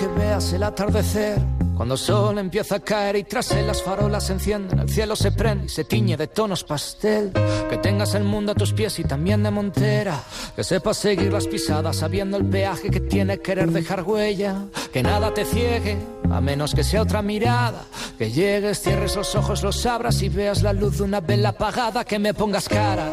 [0.00, 1.38] que veas el atardecer.
[1.76, 5.14] Cuando el sol empieza a caer y tras él las farolas se encienden, el cielo
[5.14, 7.32] se prende y se tiñe de tonos pastel.
[7.68, 10.22] Que tengas el mundo a tus pies y también de montera.
[10.56, 14.64] Que sepas seguir las pisadas sabiendo el peaje que tiene querer dejar huella.
[14.90, 15.98] Que nada te ciegue,
[16.30, 17.84] a menos que sea otra mirada.
[18.16, 22.04] Que llegues, cierres los ojos, los abras y veas la luz de una vela apagada.
[22.04, 23.10] Que me pongas cara,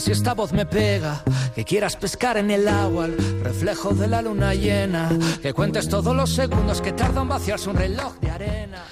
[0.00, 1.22] si esta voz me pega.
[1.54, 3.08] Que quieras pescar en el agua,
[3.42, 5.08] reflejo de la luna llena.
[5.42, 8.84] Que cuentes todos los segundos que tarda en vaciarse un reloj de arena.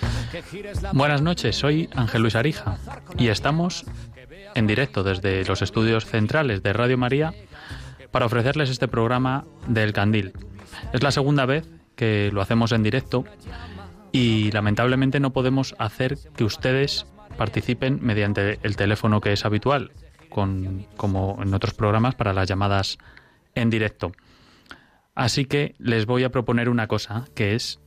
[0.92, 2.78] Buenas noches, soy Ángel Luis Arija
[3.18, 3.84] y estamos
[4.54, 7.34] en directo desde los estudios centrales de Radio María
[8.10, 10.32] para ofrecerles este programa del Candil.
[10.92, 13.24] Es la segunda vez que lo hacemos en directo
[14.10, 17.06] y lamentablemente no podemos hacer que ustedes
[17.36, 19.92] participen mediante el teléfono que es habitual,
[20.32, 22.98] con, como en otros programas para las llamadas
[23.54, 24.12] en directo.
[25.14, 27.80] Así que les voy a proponer una cosa, que es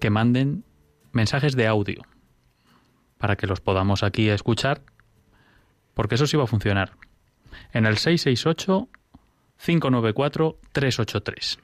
[0.00, 0.64] que manden
[1.12, 2.02] mensajes de audio
[3.18, 4.80] para que los podamos aquí escuchar,
[5.94, 6.92] porque eso sí va a funcionar.
[7.72, 8.88] En el 668
[9.58, 11.58] 594 383.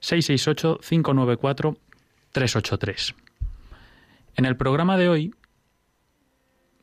[0.00, 1.76] 668 594
[2.32, 3.14] 383.
[4.36, 5.34] En el programa de hoy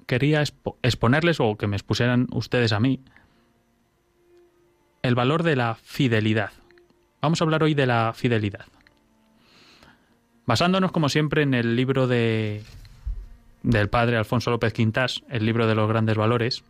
[0.07, 0.41] quería
[0.81, 3.01] exponerles o que me expusieran ustedes a mí
[5.03, 6.51] el valor de la fidelidad.
[7.21, 8.65] Vamos a hablar hoy de la fidelidad.
[10.45, 12.63] Basándonos, como siempre, en el libro de,
[13.63, 16.63] del padre Alfonso López Quintas, el libro de los grandes valores,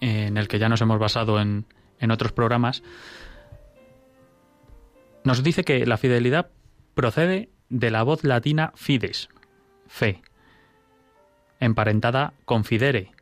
[0.00, 1.66] en el que ya nos hemos basado en,
[1.98, 2.82] en otros programas,
[5.24, 6.50] nos dice que la fidelidad
[6.94, 9.28] procede de la voz latina fides,
[9.86, 10.22] fe,
[11.60, 13.12] emparentada con fidere,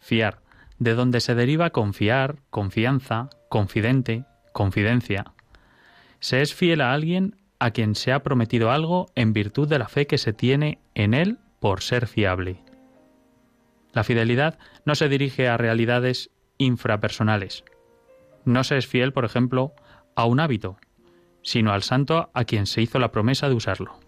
[0.00, 0.40] fiar,
[0.78, 5.32] de donde se deriva confiar, confianza, confidente, confidencia.
[6.18, 9.88] Se es fiel a alguien a quien se ha prometido algo en virtud de la
[9.88, 12.58] fe que se tiene en él por ser fiable.
[13.92, 17.64] La fidelidad no se dirige a realidades infrapersonales.
[18.44, 19.74] No se es fiel, por ejemplo,
[20.16, 20.78] a un hábito,
[21.42, 24.00] sino al santo a quien se hizo la promesa de usarlo.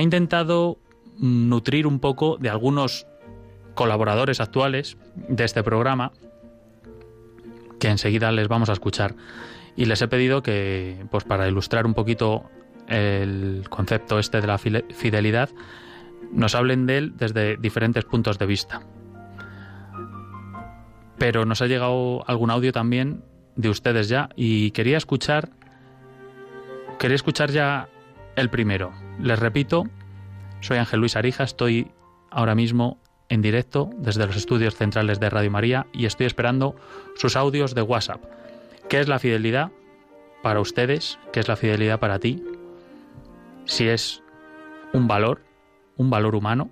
[0.00, 0.78] He intentado
[1.18, 3.06] nutrir un poco de algunos
[3.74, 4.96] colaboradores actuales
[5.28, 6.12] de este programa
[7.78, 9.14] que enseguida les vamos a escuchar.
[9.76, 12.48] Y les he pedido que, pues para ilustrar un poquito
[12.88, 15.50] el concepto este de la fidelidad,
[16.32, 18.80] nos hablen de él desde diferentes puntos de vista.
[21.18, 23.22] Pero nos ha llegado algún audio también
[23.54, 25.50] de ustedes ya y quería escuchar
[26.98, 27.88] quería escuchar ya
[28.36, 28.92] el primero.
[29.18, 29.84] Les repito,
[30.60, 31.90] soy Ángel Luis Arija, estoy
[32.30, 32.98] ahora mismo
[33.28, 36.74] en directo desde los estudios centrales de Radio María y estoy esperando
[37.16, 38.22] sus audios de WhatsApp.
[38.88, 39.70] ¿Qué es la fidelidad
[40.42, 41.18] para ustedes?
[41.32, 42.42] ¿Qué es la fidelidad para ti?
[43.66, 44.22] Si es
[44.92, 45.42] un valor,
[45.96, 46.70] un valor humano.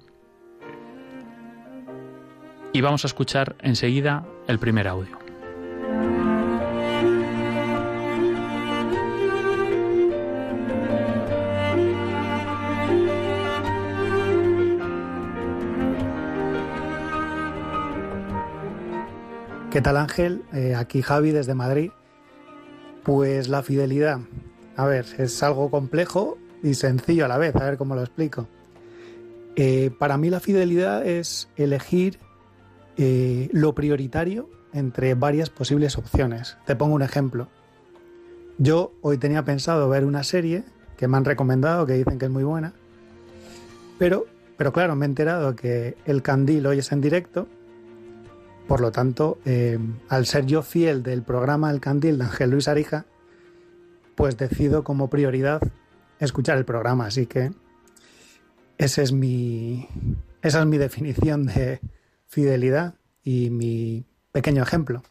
[2.72, 5.27] Y vamos a escuchar enseguida el primer audio.
[19.78, 20.42] ¿Qué tal Ángel?
[20.52, 21.92] Eh, aquí Javi desde Madrid.
[23.04, 24.18] Pues la fidelidad.
[24.74, 28.48] A ver, es algo complejo y sencillo a la vez, a ver cómo lo explico.
[29.54, 32.18] Eh, para mí la fidelidad es elegir
[32.96, 36.56] eh, lo prioritario entre varias posibles opciones.
[36.66, 37.46] Te pongo un ejemplo.
[38.58, 40.64] Yo hoy tenía pensado ver una serie
[40.96, 42.72] que me han recomendado, que dicen que es muy buena,
[43.96, 47.46] pero, pero claro, me he enterado que el candil hoy es en directo
[48.68, 49.78] por lo tanto, eh,
[50.10, 53.06] al ser yo fiel del programa El Candil de Ángel Luis Arija,
[54.14, 55.62] pues decido como prioridad
[56.20, 57.06] escuchar el programa.
[57.06, 57.50] Así que
[58.76, 59.88] es mi,
[60.42, 61.80] esa es mi definición de
[62.26, 65.02] fidelidad y mi pequeño ejemplo.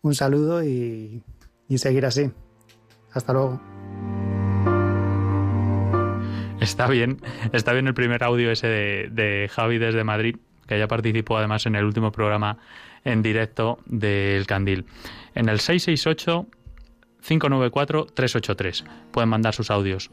[0.00, 1.24] Un saludo y,
[1.76, 2.30] seguir así.
[3.10, 3.60] Hasta luego.
[6.60, 7.20] Está bien,
[7.52, 11.74] está bien el primer audio ese de Javi desde Madrid que ya participó además en
[11.74, 12.58] el último programa
[13.04, 14.86] en directo del Candil.
[15.34, 16.46] En el 668
[17.20, 20.10] 594 383 pueden mandar sus audios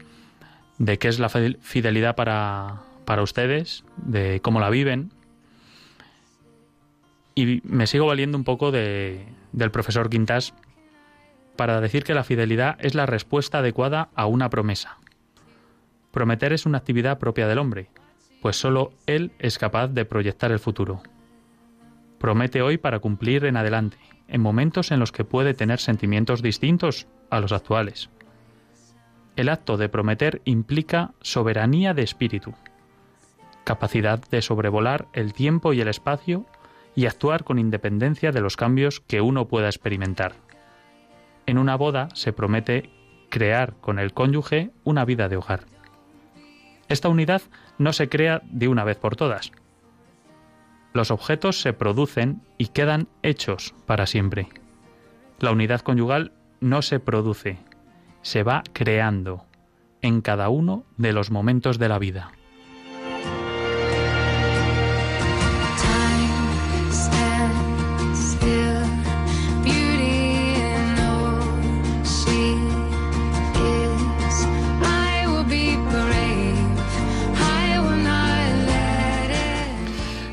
[0.78, 5.12] de qué es la fidelidad para, para ustedes, de cómo la viven.
[7.34, 10.54] Y me sigo valiendo un poco de, del profesor Quintas
[11.56, 14.98] para decir que la fidelidad es la respuesta adecuada a una promesa.
[16.10, 17.88] Prometer es una actividad propia del hombre,
[18.42, 21.00] pues solo Él es capaz de proyectar el futuro.
[22.18, 23.96] Promete hoy para cumplir en adelante,
[24.26, 28.10] en momentos en los que puede tener sentimientos distintos a los actuales.
[29.36, 32.52] El acto de prometer implica soberanía de espíritu,
[33.64, 36.44] capacidad de sobrevolar el tiempo y el espacio
[36.96, 40.34] y actuar con independencia de los cambios que uno pueda experimentar.
[41.46, 42.90] En una boda se promete
[43.30, 45.64] crear con el cónyuge una vida de hogar.
[46.88, 47.40] Esta unidad
[47.78, 49.52] no se crea de una vez por todas.
[50.92, 54.48] Los objetos se producen y quedan hechos para siempre.
[55.38, 57.58] La unidad conyugal no se produce,
[58.20, 59.46] se va creando
[60.02, 62.32] en cada uno de los momentos de la vida.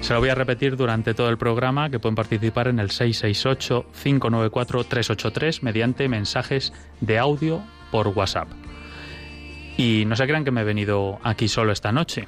[0.09, 5.61] Se lo voy a repetir durante todo el programa, que pueden participar en el 668-594-383
[5.61, 7.61] mediante mensajes de audio
[7.91, 8.47] por WhatsApp.
[9.77, 12.27] Y no se crean que me he venido aquí solo esta noche.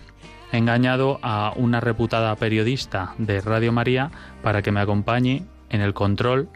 [0.52, 4.12] He engañado a una reputada periodista de Radio María
[4.44, 6.50] para que me acompañe en el control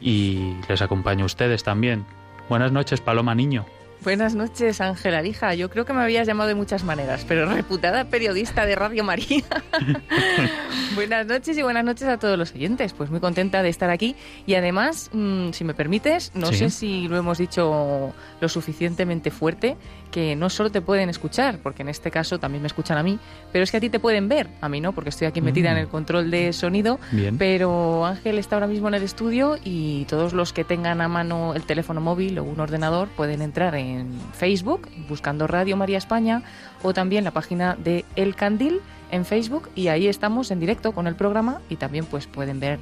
[0.00, 2.06] y les acompañe a ustedes también.
[2.48, 3.66] Buenas noches, Paloma Niño.
[4.04, 5.54] Buenas noches, Ángela Arija.
[5.54, 9.42] Yo creo que me habías llamado de muchas maneras, pero reputada periodista de Radio María.
[10.94, 12.92] buenas noches y buenas noches a todos los oyentes.
[12.92, 14.14] Pues muy contenta de estar aquí
[14.44, 18.12] y además, mm, si me permites, no sé si lo hemos dicho
[18.42, 19.78] lo suficientemente fuerte,
[20.14, 23.18] que no solo te pueden escuchar, porque en este caso también me escuchan a mí,
[23.50, 25.72] pero es que a ti te pueden ver, a mí no, porque estoy aquí metida
[25.72, 25.90] en el mm.
[25.90, 27.00] control de sonido.
[27.10, 27.36] Bien.
[27.36, 31.54] Pero Ángel está ahora mismo en el estudio y todos los que tengan a mano
[31.54, 36.42] el teléfono móvil o un ordenador pueden entrar en en Facebook buscando Radio María España
[36.82, 38.80] o también la página de El Candil
[39.10, 42.78] en Facebook y ahí estamos en directo con el programa y también pues pueden ver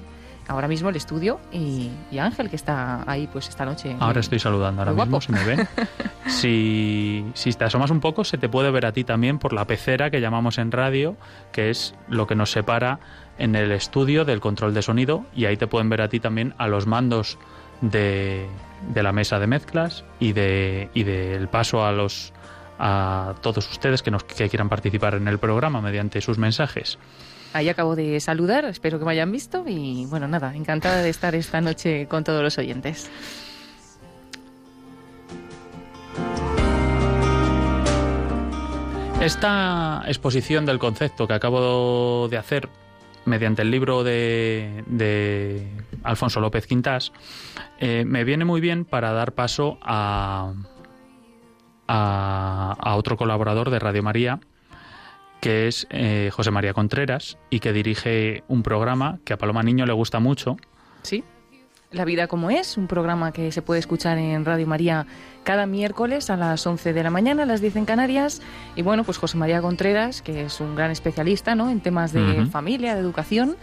[0.48, 3.96] ahora mismo el estudio y, Ángel que está ahí pues esta noche.
[3.98, 5.68] Ahora estoy saludando, ahora mismo si me ven.
[6.26, 9.66] si, si te asomas un poco se te puede ver a ti también por la
[9.66, 11.16] pecera que llamamos en radio,
[11.52, 13.00] que es lo que nos separa
[13.38, 16.54] en el estudio del control de sonido y ahí te pueden ver a ti también
[16.58, 17.38] a los mandos
[17.80, 18.46] de,
[18.94, 22.32] de la mesa de mezclas y de y del paso a los
[22.78, 26.98] a todos ustedes que nos que quieran participar en el programa mediante sus mensajes.
[27.52, 31.34] Ahí acabo de saludar, espero que me hayan visto y bueno, nada, encantada de estar
[31.34, 33.10] esta noche con todos los oyentes.
[39.20, 42.68] Esta exposición del concepto que acabo de hacer
[43.24, 45.68] mediante el libro de,
[46.02, 47.12] Alfonso López Quintas,
[47.78, 50.54] eh, me viene muy bien para dar paso a,
[51.86, 54.40] a, otro colaborador de Radio María,
[55.42, 59.84] que es eh, José María Contreras, y que dirige un programa que a Paloma Niño
[59.86, 60.56] le gusta mucho.
[61.02, 61.24] Sí.
[61.90, 65.04] La vida como es, un programa que se puede escuchar en Radio María
[65.42, 68.40] cada miércoles a las 11 de la mañana, a las 10 en Canarias.
[68.76, 71.70] Y bueno, pues José María Contreras, que es un gran especialista ¿no?
[71.70, 73.56] en temas de familia, de educación,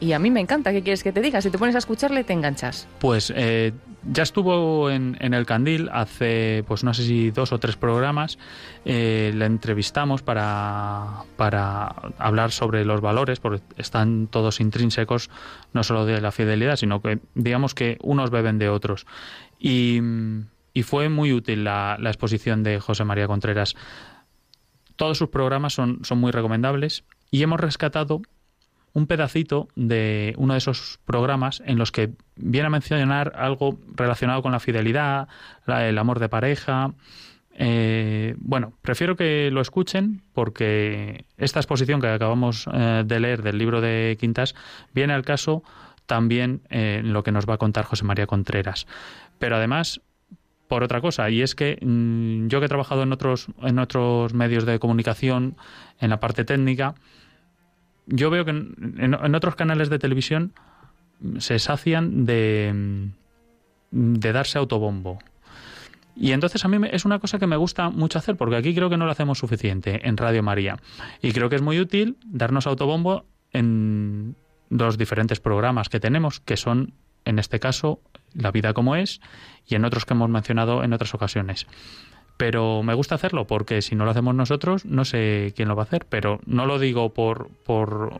[0.00, 1.42] y a mí me encanta, ¿qué quieres que te diga?
[1.42, 2.86] Si te pones a escucharle, te enganchas.
[3.00, 3.72] Pues eh,
[4.10, 8.38] ya estuvo en, el Candil hace, pues no sé si dos o tres programas.
[8.84, 11.88] Eh, le entrevistamos para, para
[12.18, 15.30] hablar sobre los valores, porque están todos intrínsecos,
[15.72, 19.06] no solo de la fidelidad, sino que digamos que unos beben de otros.
[19.58, 20.00] Y,
[20.84, 23.74] fue muy útil la, la exposición de José María Contreras.
[24.94, 28.22] Todos sus programas son, son muy recomendables y hemos rescatado
[28.98, 34.42] un pedacito de uno de esos programas en los que viene a mencionar algo relacionado
[34.42, 35.28] con la fidelidad,
[35.66, 36.92] el amor de pareja.
[37.54, 43.58] Eh, bueno, prefiero que lo escuchen porque esta exposición que acabamos eh, de leer del
[43.58, 44.54] libro de Quintas
[44.92, 45.62] viene al caso
[46.06, 48.86] también en lo que nos va a contar José María Contreras.
[49.38, 50.00] Pero además,
[50.68, 54.34] por otra cosa, y es que mm, yo que he trabajado en otros, en otros
[54.34, 55.56] medios de comunicación,
[56.00, 56.94] en la parte técnica,
[58.08, 60.52] yo veo que en, otros canales de televisión
[61.38, 63.10] se sacian de,
[63.90, 65.18] de darse autobombo.
[66.16, 68.90] Y entonces a mí es una cosa que me gusta mucho hacer, porque aquí creo
[68.90, 70.78] que no lo hacemos suficiente en Radio María.
[71.22, 74.34] Y creo que es muy útil darnos autobombo en
[74.68, 76.92] los diferentes programas que tenemos, que son,
[77.24, 78.00] en este caso,
[78.34, 79.20] La vida como es,
[79.66, 81.66] y en otros que hemos mencionado en otras ocasiones
[82.38, 85.82] pero me gusta hacerlo porque si no lo hacemos nosotros no sé quién lo va
[85.82, 88.14] a hacer pero no lo digo por, por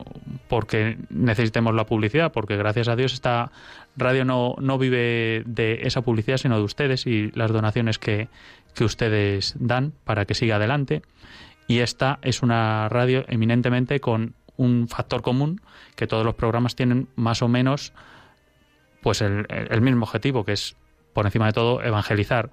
[0.48, 3.50] porque necesitemos la publicidad porque gracias a Dios esta
[3.96, 8.28] radio no, no vive de esa publicidad sino de ustedes y las donaciones que,
[8.74, 11.00] que ustedes dan para que siga adelante
[11.68, 15.60] y esta es una radio eminentemente con un factor común
[15.94, 17.92] que todos los programas tienen más o menos
[19.00, 20.76] pues el, el mismo objetivo, que es,
[21.12, 22.50] por encima de todo, evangelizar.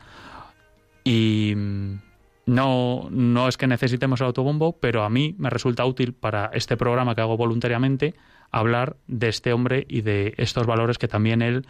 [1.05, 1.99] Y mm,
[2.47, 6.75] no, no es que necesitemos el autobombo, pero a mí me resulta útil para este
[6.75, 8.15] programa que hago voluntariamente
[8.51, 11.65] hablar de este hombre y de estos valores que también él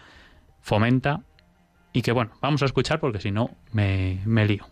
[0.62, 1.22] fomenta
[1.94, 4.68] y que bueno, vamos a escuchar porque si no me, me lío.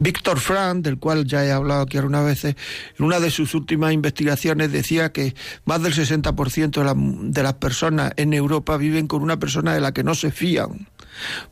[0.00, 2.54] Víctor Frank, del cual ya he hablado aquí algunas veces,
[2.96, 8.12] en una de sus últimas investigaciones decía que más del 60% de, de las personas
[8.16, 10.88] en Europa viven con una persona de la que no se fían.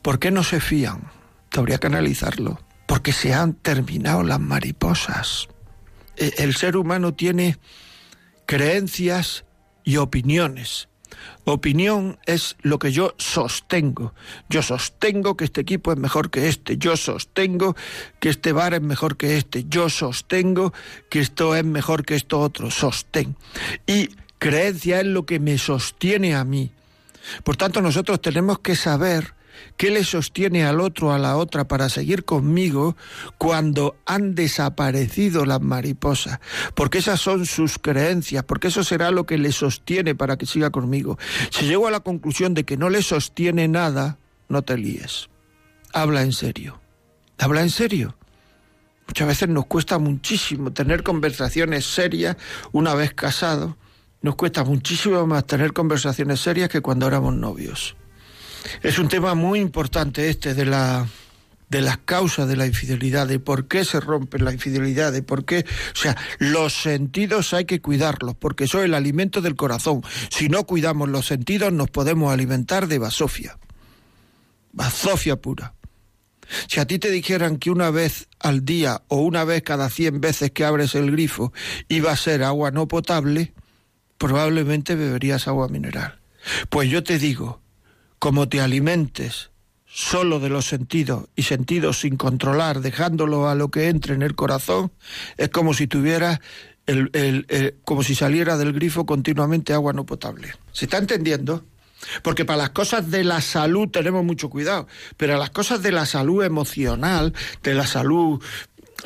[0.01, 1.16] ¿Por qué no se fían?
[1.55, 2.59] Habría que analizarlo.
[2.85, 5.47] Porque se han terminado las mariposas.
[6.15, 7.57] E, el ser humano tiene
[8.45, 9.45] creencias
[9.83, 10.87] y opiniones.
[11.45, 14.13] Opinión es lo que yo sostengo.
[14.49, 16.77] Yo sostengo que este equipo es mejor que este.
[16.77, 17.75] Yo sostengo
[18.19, 19.65] que este bar es mejor que este.
[19.67, 20.73] Yo sostengo
[21.09, 22.69] que esto es mejor que esto otro.
[22.69, 23.37] Sostén.
[23.85, 26.71] Y creencia es lo que me sostiene a mí.
[27.43, 29.33] Por tanto, nosotros tenemos que saber
[29.77, 32.95] ¿Qué le sostiene al otro, a la otra, para seguir conmigo
[33.37, 36.39] cuando han desaparecido las mariposas?
[36.75, 40.69] Porque esas son sus creencias, porque eso será lo que le sostiene para que siga
[40.69, 41.17] conmigo.
[41.51, 44.17] Si llego a la conclusión de que no le sostiene nada,
[44.49, 45.29] no te líes.
[45.93, 46.79] Habla en serio.
[47.37, 48.15] Habla en serio.
[49.07, 52.35] Muchas veces nos cuesta muchísimo tener conversaciones serias
[52.71, 53.75] una vez casados.
[54.21, 57.95] Nos cuesta muchísimo más tener conversaciones serias que cuando éramos novios.
[58.81, 61.07] Es un tema muy importante este de la
[61.69, 65.43] de las causas de la infidelidad, de por qué se rompe la infidelidad, de por
[65.45, 70.01] qué, o sea, los sentidos hay que cuidarlos, porque son el alimento del corazón.
[70.29, 73.57] Si no cuidamos los sentidos, nos podemos alimentar de basofia.
[74.71, 75.73] Basofia pura.
[76.67, 80.21] Si a ti te dijeran que una vez al día o una vez cada cien
[80.21, 81.51] veces que abres el grifo
[81.89, 83.53] iba a ser agua no potable,
[84.17, 86.19] probablemente beberías agua mineral.
[86.69, 87.61] Pues yo te digo,
[88.19, 89.51] como te alimentes
[89.85, 94.35] solo de los sentidos y sentidos sin controlar, dejándolo a lo que entre en el
[94.35, 94.91] corazón,
[95.37, 96.39] es como si tuvieras
[96.85, 100.53] el, como si saliera del grifo continuamente agua no potable.
[100.71, 101.65] ¿Se está entendiendo?
[102.21, 106.05] Porque para las cosas de la salud tenemos mucho cuidado, pero las cosas de la
[106.05, 107.33] salud emocional,
[107.63, 108.41] de la salud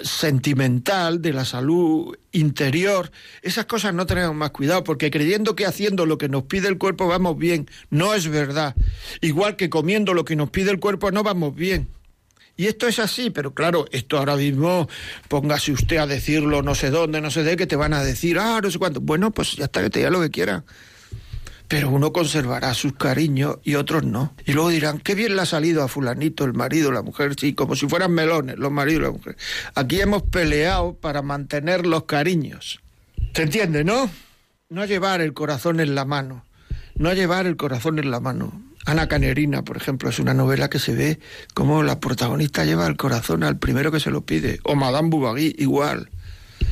[0.02, 6.06] sentimental, de la salud interior, esas cosas no tenemos más cuidado, porque creyendo que haciendo
[6.06, 8.76] lo que nos pide el cuerpo vamos bien, no es verdad.
[9.22, 11.90] Igual que comiendo lo que nos pide el cuerpo no vamos bien.
[12.58, 14.88] Y esto es así, pero claro, esto ahora mismo,
[15.28, 18.38] póngase usted a decirlo no sé dónde, no sé de qué, te van a decir,
[18.38, 19.02] ah, no sé cuánto.
[19.02, 20.64] Bueno, pues ya está, que te diga lo que quiera
[21.72, 24.36] pero uno conservará sus cariños y otros no.
[24.46, 27.54] Y luego dirán, qué bien le ha salido a fulanito, el marido, la mujer, sí,
[27.54, 29.38] como si fueran melones, los maridos y la mujer.
[29.74, 32.82] Aquí hemos peleado para mantener los cariños.
[33.34, 34.12] ¿Se entiende, no?
[34.68, 36.44] No llevar el corazón en la mano,
[36.96, 38.62] no llevar el corazón en la mano.
[38.86, 41.20] Ana Canerina, por ejemplo, es una novela que se ve
[41.54, 44.60] como la protagonista lleva el corazón al primero que se lo pide.
[44.63, 46.10] O Madame Bouvardy, igual.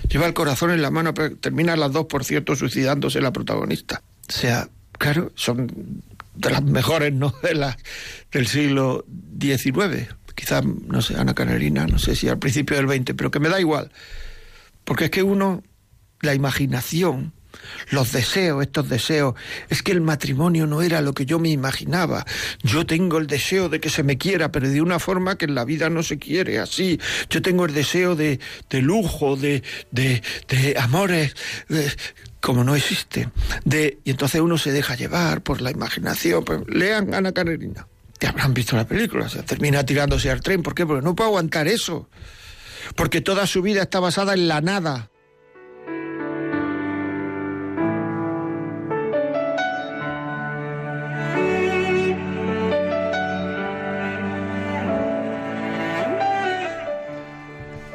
[0.10, 4.01] Lleva el corazón en la mano, pero termina las dos, por cierto, suicidándose la protagonista.
[4.27, 4.68] O sea,
[5.00, 6.03] claro, son
[6.36, 7.77] de las mejores novelas
[8.32, 9.06] del siglo
[9.41, 10.13] XIX.
[10.36, 13.50] Quizás, no sé, Ana Canerina, no sé si al principio del XX, pero que me
[13.50, 13.91] da igual.
[14.84, 15.63] Porque es que uno,
[16.22, 17.34] la imaginación,
[17.91, 19.36] los deseos, estos deseos,
[19.70, 22.25] es que el matrimonio no era lo que yo me imaginaba.
[22.63, 25.56] Yo tengo el deseo de que se me quiera, pero de una forma que en
[25.56, 27.00] la vida no se quiere, así.
[27.29, 28.39] Yo tengo el deseo de,
[28.70, 31.36] de lujo, de, de, de amores,
[32.41, 33.29] como no existe.
[33.65, 36.44] De, y entonces uno se deja llevar por la imaginación.
[36.46, 37.88] Pues, lean Ana Karenina.
[38.18, 39.29] Te habrán visto la película.
[39.29, 40.62] Se termina tirándose al tren.
[40.62, 40.86] ¿Por qué?
[40.86, 42.10] Porque no puede aguantar eso.
[42.96, 45.10] Porque toda su vida está basada en la nada.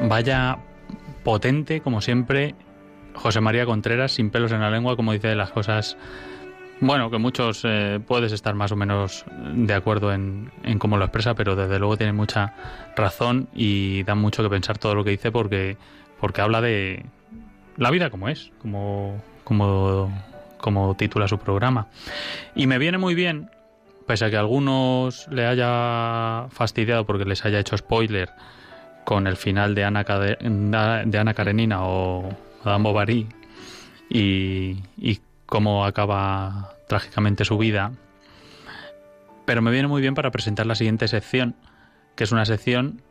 [0.08, 0.58] Vaya
[1.23, 2.54] potente, como siempre,
[3.14, 5.96] José María Contreras, sin pelos en la lengua, como dice las cosas,
[6.80, 11.34] bueno, que muchos eh, puedes estar más o menos de acuerdo en, cómo lo expresa,
[11.34, 12.54] pero desde luego tiene mucha
[12.96, 15.76] razón y da mucho que pensar todo lo que dice porque,
[16.20, 17.06] porque habla de
[17.76, 20.12] la vida como es, como, como,
[20.58, 21.87] como titula su programa.
[22.54, 23.50] Y me viene muy bien,
[24.06, 28.30] pese a que a algunos le haya fastidiado porque les haya hecho spoiler
[29.04, 32.28] con el final de Ana, de Ana Karenina o
[32.64, 33.28] Madame Bovary
[34.08, 37.92] y, y cómo acaba trágicamente su vida.
[39.44, 41.54] Pero me viene muy bien para presentar la siguiente sección,
[42.16, 43.02] que es una sección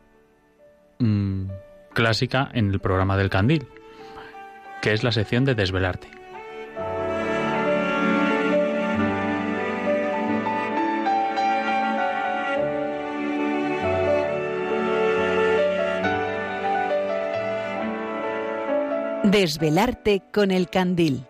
[0.98, 1.46] mm,
[1.92, 3.66] clásica en el programa del Candil,
[4.82, 6.23] que es la sección de Desvelarte.
[19.24, 21.24] Desvelarte con el candil.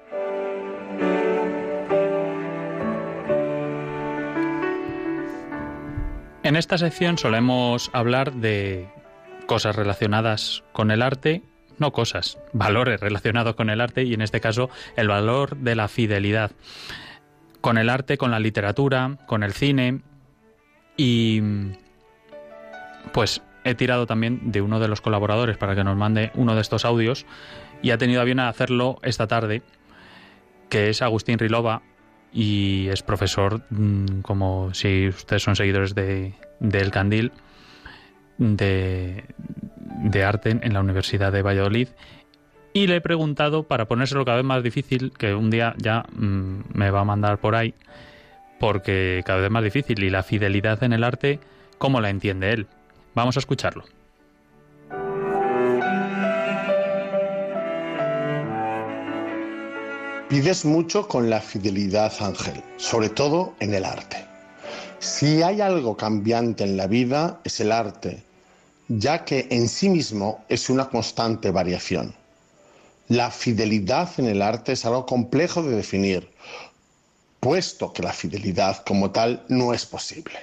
[6.43, 8.89] En esta sección solemos hablar de
[9.47, 11.43] cosas relacionadas con el arte,
[11.79, 15.87] no cosas, valores relacionados con el arte y en este caso el valor de la
[15.87, 16.51] fidelidad.
[17.61, 20.01] Con el arte, con la literatura, con el cine
[20.97, 21.41] y
[23.13, 26.61] pues he tirado también de uno de los colaboradores para que nos mande uno de
[26.61, 27.25] estos audios
[27.85, 29.61] y ha tenido a bien hacerlo esta tarde,
[30.71, 31.83] que es Agustín Rilova
[32.33, 37.31] y es profesor, mm, como si ustedes son seguidores de, del Candil,
[38.39, 39.25] de,
[40.03, 41.89] de arte en la Universidad de Valladolid.
[42.73, 46.61] Y le he preguntado, para ponérselo cada vez más difícil, que un día ya mm,
[46.73, 47.75] me va a mandar por ahí,
[48.59, 51.39] porque cada vez más difícil, y la fidelidad en el arte,
[51.77, 52.67] ¿cómo la entiende él?
[53.15, 53.85] Vamos a escucharlo.
[60.29, 64.25] Pides mucho con la fidelidad, Ángel, sobre todo en el arte.
[64.99, 68.23] Si hay algo cambiante en la vida es el arte,
[68.89, 72.15] ya que en sí mismo es una constante variación.
[73.09, 76.31] La fidelidad en el arte es algo complejo de definir,
[77.39, 80.39] puesto que la fidelidad como tal no es posible,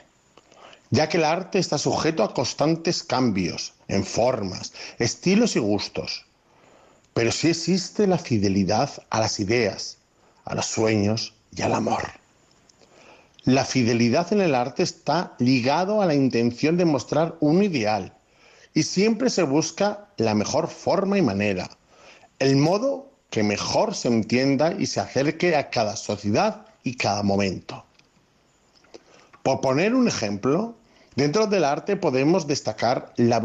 [0.92, 6.24] ya que el arte está sujeto a constantes cambios en formas, estilos y gustos.
[7.13, 9.98] Pero sí existe la fidelidad a las ideas,
[10.46, 12.03] a los sueños y al amor.
[13.44, 18.13] La fidelidad en el arte está ligado a la intención de mostrar un ideal
[18.74, 21.70] y siempre se busca la mejor forma y manera,
[22.39, 27.84] el modo que mejor se entienda y se acerque a cada sociedad y cada momento.
[29.41, 30.75] Por poner un ejemplo,
[31.15, 33.42] dentro del arte podemos destacar la,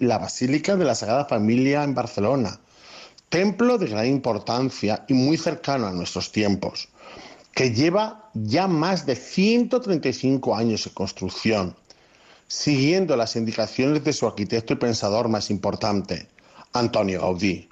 [0.00, 2.60] la Basílica de la Sagrada Familia en Barcelona,
[3.30, 6.88] templo de gran importancia y muy cercano a nuestros tiempos,
[7.54, 11.76] que lleva ya más de 135 años de construcción,
[12.48, 16.28] siguiendo las indicaciones de su arquitecto y pensador más importante,
[16.72, 17.68] Antonio Gaudí.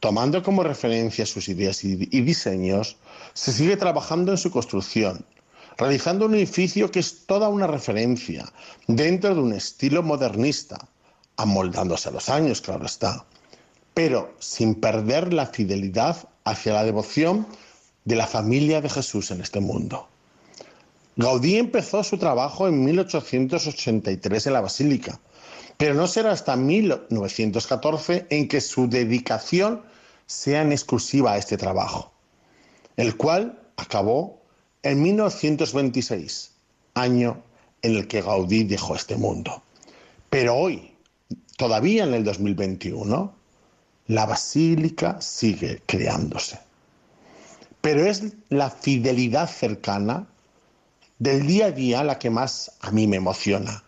[0.00, 2.96] Tomando como referencia sus ideas y diseños,
[3.34, 5.26] se sigue trabajando en su construcción,
[5.76, 8.50] realizando un edificio que es toda una referencia
[8.86, 10.88] dentro de un estilo modernista,
[11.36, 13.26] amoldándose a los años, claro está
[13.94, 17.46] pero sin perder la fidelidad hacia la devoción
[18.04, 20.08] de la familia de Jesús en este mundo.
[21.16, 25.20] Gaudí empezó su trabajo en 1883 en la Basílica,
[25.76, 29.82] pero no será hasta 1914 en que su dedicación
[30.26, 32.12] sea en exclusiva a este trabajo,
[32.96, 34.40] el cual acabó
[34.82, 36.52] en 1926,
[36.94, 37.42] año
[37.82, 39.62] en el que Gaudí dejó este mundo.
[40.30, 40.94] Pero hoy,
[41.56, 43.34] todavía en el 2021,
[44.10, 46.58] la basílica sigue creándose.
[47.80, 50.26] Pero es la fidelidad cercana
[51.20, 53.84] del día a día la que más a mí me emociona.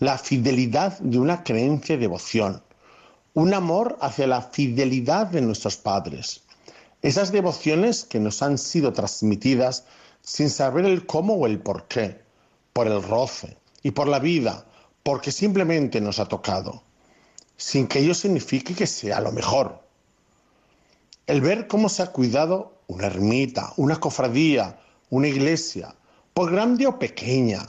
[0.00, 2.64] La fidelidad de una creencia y devoción.
[3.32, 6.42] Un amor hacia la fidelidad de nuestros padres.
[7.02, 9.84] Esas devociones que nos han sido transmitidas
[10.20, 12.20] sin saber el cómo o el por qué,
[12.72, 14.66] por el roce y por la vida,
[15.04, 16.87] porque simplemente nos ha tocado
[17.58, 19.82] sin que ello signifique que sea lo mejor.
[21.26, 25.94] El ver cómo se ha cuidado una ermita, una cofradía, una iglesia,
[26.32, 27.66] por grande o pequeña,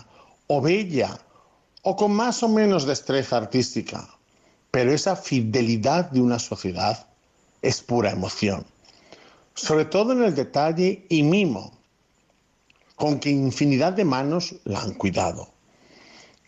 [0.48, 1.20] o bella,
[1.82, 4.08] o con más o menos destreza artística,
[4.72, 7.08] pero esa fidelidad de una sociedad
[7.62, 8.66] es pura emoción,
[9.56, 11.74] sobre todo en el detalle y mimo
[12.96, 15.50] con que infinidad de manos la han cuidado.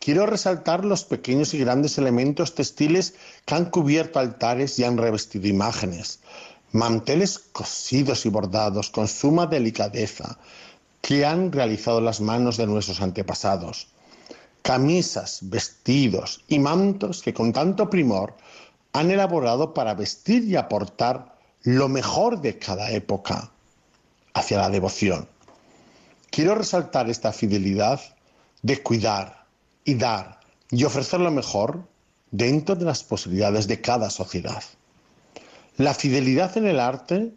[0.01, 3.13] Quiero resaltar los pequeños y grandes elementos textiles
[3.45, 6.21] que han cubierto altares y han revestido imágenes,
[6.71, 10.39] manteles cosidos y bordados con suma delicadeza
[11.01, 13.89] que han realizado las manos de nuestros antepasados,
[14.63, 18.33] camisas, vestidos y mantos que con tanto primor
[18.93, 23.51] han elaborado para vestir y aportar lo mejor de cada época
[24.33, 25.27] hacia la devoción.
[26.31, 28.01] Quiero resaltar esta fidelidad
[28.63, 29.40] de cuidar,
[29.83, 30.39] y dar
[30.69, 31.87] y ofrecer lo mejor
[32.31, 34.63] dentro de las posibilidades de cada sociedad.
[35.77, 37.33] La fidelidad en el arte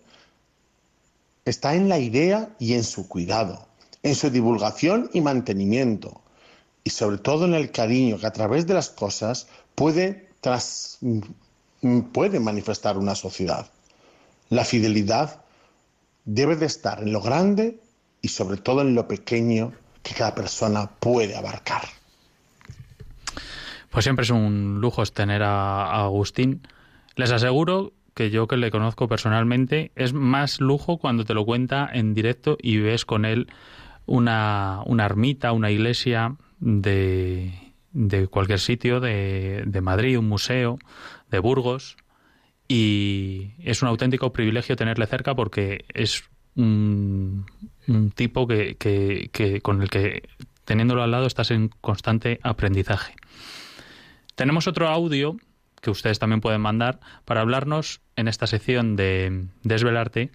[1.45, 3.67] está en la idea y en su cuidado,
[4.03, 6.21] en su divulgación y mantenimiento,
[6.85, 10.29] y sobre todo en el cariño que a través de las cosas puede,
[12.13, 13.71] puede manifestar una sociedad.
[14.51, 15.43] La fidelidad
[16.25, 17.81] debe de estar en lo grande
[18.21, 21.85] y sobre todo en lo pequeño que cada persona puede abarcar.
[23.95, 26.67] Pues siempre es un lujo tener a, Agustín.
[27.15, 31.89] Les aseguro que yo que le conozco personalmente, es más lujo cuando te lo cuenta
[31.93, 33.47] en directo y ves con él
[34.05, 37.53] una, una ermita, una iglesia de,
[37.93, 40.77] de cualquier sitio, de, de Madrid, un museo,
[41.31, 41.97] de Burgos,
[42.67, 46.25] y es un auténtico privilegio tenerle cerca porque es
[46.57, 47.47] un,
[47.87, 50.25] un tipo que, que, que, con el que
[50.65, 53.15] teniéndolo al lado estás en constante aprendizaje.
[54.35, 55.37] Tenemos otro audio
[55.81, 60.31] que ustedes también pueden mandar para hablarnos en esta sección de Desvelarte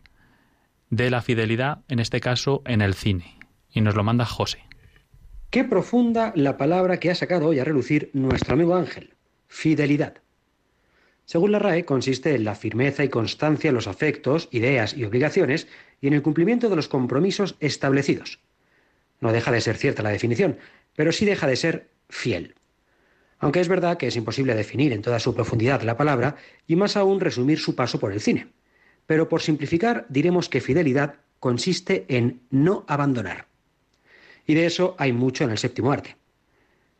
[0.89, 3.37] de la fidelidad, en este caso en el cine.
[3.71, 4.59] Y nos lo manda José.
[5.49, 9.15] Qué profunda la palabra que ha sacado hoy a relucir nuestro amigo Ángel,
[9.47, 10.21] fidelidad.
[11.25, 15.67] Según la RAE, consiste en la firmeza y constancia en los afectos, ideas y obligaciones
[16.01, 18.39] y en el cumplimiento de los compromisos establecidos.
[19.19, 20.57] No deja de ser cierta la definición,
[20.95, 22.55] pero sí deja de ser fiel.
[23.39, 26.35] Aunque es verdad que es imposible definir en toda su profundidad la palabra
[26.67, 28.47] y más aún resumir su paso por el cine.
[29.05, 33.47] Pero por simplificar diremos que fidelidad consiste en no abandonar.
[34.45, 36.17] Y de eso hay mucho en el séptimo arte.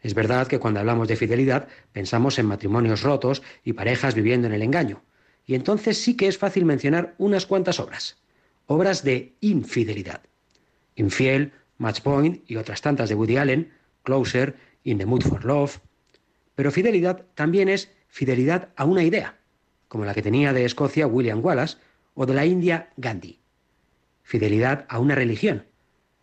[0.01, 4.53] Es verdad que cuando hablamos de fidelidad pensamos en matrimonios rotos y parejas viviendo en
[4.53, 5.03] el engaño.
[5.45, 8.17] Y entonces sí que es fácil mencionar unas cuantas obras.
[8.67, 10.21] Obras de infidelidad.
[10.95, 13.71] Infiel, Matchpoint y otras tantas de Woody Allen,
[14.03, 15.79] Closer, In the Mood for Love.
[16.59, 19.39] Pero fidelidad también es fidelidad a una idea,
[19.87, 21.77] como la que tenía de Escocia William Wallace
[22.15, 23.39] o de la India Gandhi.
[24.23, 25.67] Fidelidad a una religión.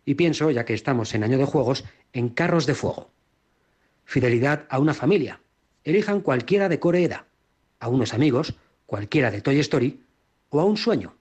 [0.05, 3.09] Y pienso, ya que estamos en año de juegos, en carros de fuego
[4.05, 5.41] fidelidad a una familia.
[5.83, 7.25] Elijan cualquiera de Coreeda,
[7.79, 8.53] a unos amigos,
[8.85, 10.03] cualquiera de Toy Story,
[10.49, 11.15] o a un sueño,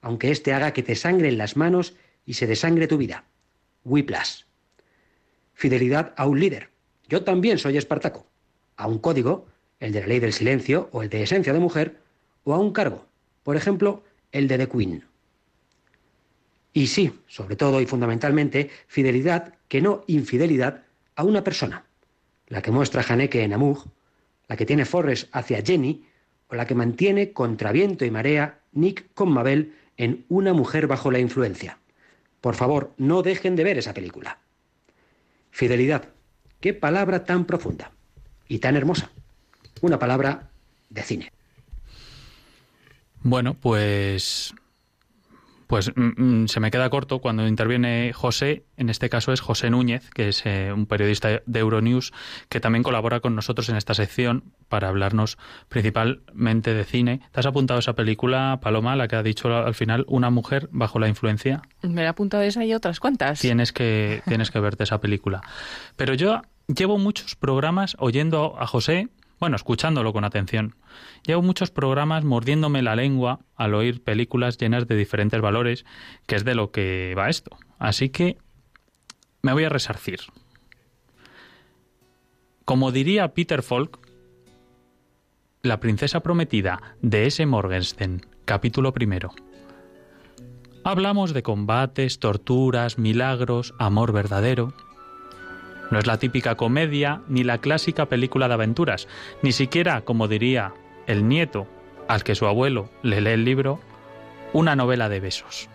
[0.00, 3.26] aunque éste haga que te sangren las manos y se desangre tu vida.
[3.84, 4.44] Whiplash.
[5.52, 6.70] Fidelidad a un líder.
[7.06, 8.31] Yo también soy Espartaco.
[8.76, 9.46] A un código,
[9.80, 11.98] el de la ley del silencio o el de esencia de mujer,
[12.44, 13.06] o a un cargo,
[13.42, 15.04] por ejemplo, el de The Queen.
[16.72, 21.84] Y sí, sobre todo y fundamentalmente, fidelidad, que no infidelidad, a una persona
[22.52, 23.86] la que muestra Haneke en Amug,
[24.46, 26.04] la que tiene Forres hacia Jenny,
[26.48, 31.10] o la que mantiene contra viento y marea Nick con Mabel en Una mujer bajo
[31.10, 31.78] la influencia.
[32.42, 34.38] Por favor, no dejen de ver esa película.
[35.50, 36.10] Fidelidad.
[36.60, 37.92] Qué palabra tan profunda
[38.48, 39.10] y tan hermosa.
[39.80, 40.50] Una palabra
[40.90, 41.32] de cine.
[43.22, 44.54] Bueno, pues
[45.72, 49.70] pues mm, mm, se me queda corto cuando interviene José, en este caso es José
[49.70, 52.12] Núñez, que es eh, un periodista de Euronews,
[52.50, 55.38] que también colabora con nosotros en esta sección para hablarnos
[55.70, 57.22] principalmente de cine.
[57.32, 60.98] ¿Te has apuntado esa película, Paloma, la que ha dicho al final, Una mujer bajo
[60.98, 61.62] la influencia?
[61.80, 63.40] Me he apuntado esa y otras cuantas.
[63.40, 65.40] Tienes que, tienes que verte esa película.
[65.96, 66.42] Pero yo
[66.76, 69.08] llevo muchos programas oyendo a José
[69.42, 70.76] bueno, escuchándolo con atención.
[71.26, 75.84] Llevo muchos programas mordiéndome la lengua al oír películas llenas de diferentes valores,
[76.28, 77.56] que es de lo que va esto.
[77.80, 78.38] Así que
[79.42, 80.20] me voy a resarcir.
[82.64, 83.98] Como diría Peter Falk,
[85.64, 87.44] La princesa prometida de S.
[87.44, 89.34] Morgenstern, capítulo primero.
[90.84, 94.72] Hablamos de combates, torturas, milagros, amor verdadero.
[95.92, 99.08] No es la típica comedia ni la clásica película de aventuras,
[99.42, 100.72] ni siquiera, como diría
[101.06, 101.66] el nieto
[102.08, 103.78] al que su abuelo le lee el libro,
[104.54, 105.68] una novela de besos.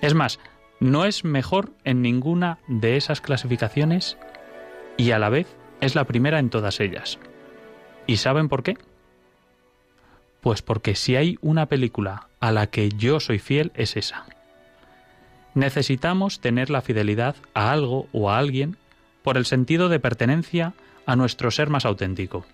[0.00, 0.40] Es más,
[0.80, 4.16] no es mejor en ninguna de esas clasificaciones
[4.96, 5.46] y a la vez
[5.82, 7.18] es la primera en todas ellas.
[8.06, 8.78] ¿Y saben por qué?
[10.40, 14.24] Pues porque si hay una película a la que yo soy fiel es esa.
[15.52, 18.78] Necesitamos tener la fidelidad a algo o a alguien
[19.26, 22.46] por el sentido de pertenencia a nuestro ser más auténtico.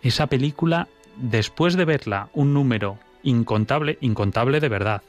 [0.00, 5.02] Esa película, después de verla un número incontable, incontable de verdad,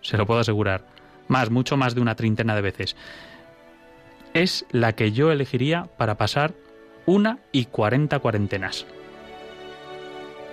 [0.00, 0.86] se lo puedo asegurar,
[1.26, 2.94] más, mucho más de una treintena de veces,
[4.32, 6.54] es la que yo elegiría para pasar
[7.04, 8.86] una y cuarenta cuarentenas.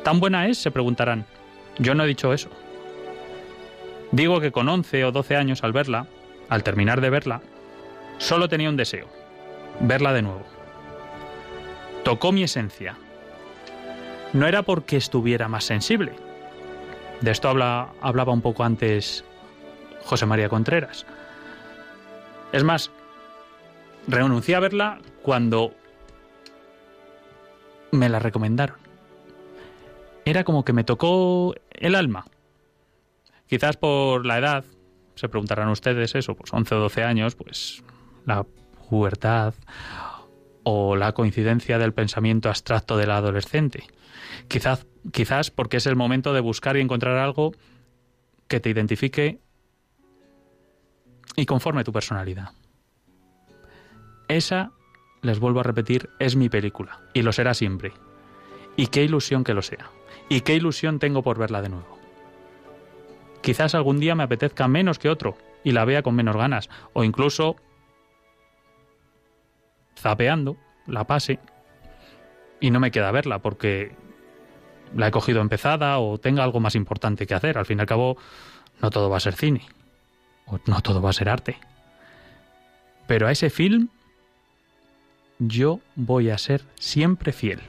[0.04, 0.58] ¿Tan buena es?
[0.58, 1.28] se preguntarán.
[1.78, 2.50] Yo no he dicho eso.
[4.12, 6.08] Digo que con 11 o 12 años al verla,
[6.50, 7.44] al terminar de verla,
[8.17, 9.08] Solo tenía un deseo,
[9.80, 10.45] verla de nuevo.
[12.04, 12.97] Tocó mi esencia.
[14.34, 16.13] No era porque estuviera más sensible.
[17.21, 19.23] De esto hablaba un poco antes
[20.04, 21.06] José María Contreras.
[22.51, 22.91] Es más,
[24.08, 25.73] renuncié a verla cuando
[27.91, 28.78] me la recomendaron.
[30.25, 32.25] Era como que me tocó el alma.
[33.47, 34.65] Quizás por la edad,
[35.15, 37.84] se preguntarán ustedes eso, pues 11 o 12 años, pues
[38.26, 38.46] la
[38.90, 39.54] pubertad
[40.64, 43.84] o la coincidencia del pensamiento abstracto del adolescente.
[44.48, 47.54] Quizás, quizás porque es el momento de buscar y encontrar algo
[48.48, 49.40] que te identifique
[51.36, 52.52] y conforme tu personalidad.
[54.28, 54.72] Esa,
[55.22, 57.94] les vuelvo a repetir, es mi película y lo será siempre.
[58.76, 59.90] Y qué ilusión que lo sea.
[60.30, 62.00] Y qué ilusión tengo por verla de nuevo.
[63.42, 67.04] Quizás algún día me apetezca menos que otro y la vea con menos ganas, o
[67.04, 67.56] incluso
[69.98, 71.40] zapeando, la pase
[72.60, 73.96] y no me queda verla porque
[74.96, 77.58] la he cogido empezada o tenga algo más importante que hacer.
[77.58, 78.18] Al fin y al cabo,
[78.82, 79.66] no todo va a ser cine,
[80.46, 81.58] o no todo va a ser arte.
[83.08, 83.90] Pero a ese film
[85.40, 87.62] yo voy a ser siempre fiel.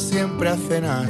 [0.00, 1.08] Siempre a cenar,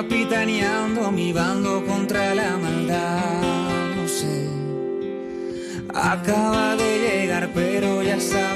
[0.00, 4.48] capitaneando mi bando contra la maldad, no sé.
[5.92, 8.49] Acaba de llegar, pero ya sabe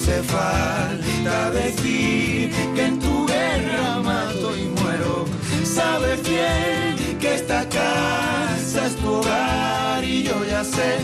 [0.00, 5.26] hace falta decir que en tu guerra mato y muero.
[5.62, 10.98] Sabes bien que esta casa es tu hogar y yo ya sé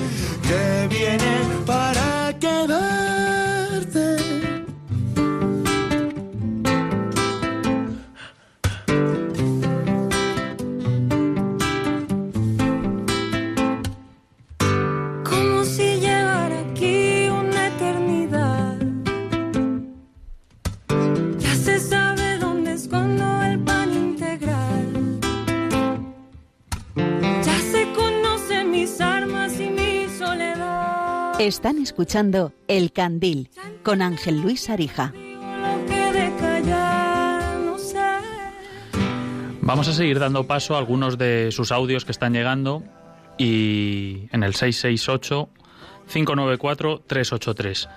[0.49, 2.16] que viene para
[31.39, 33.51] Están escuchando El Candil
[33.83, 35.13] con Ángel Luis Arija.
[39.61, 42.83] Vamos a seguir dando paso a algunos de sus audios que están llegando
[43.37, 45.51] y en el 668
[46.11, 47.89] 594 383.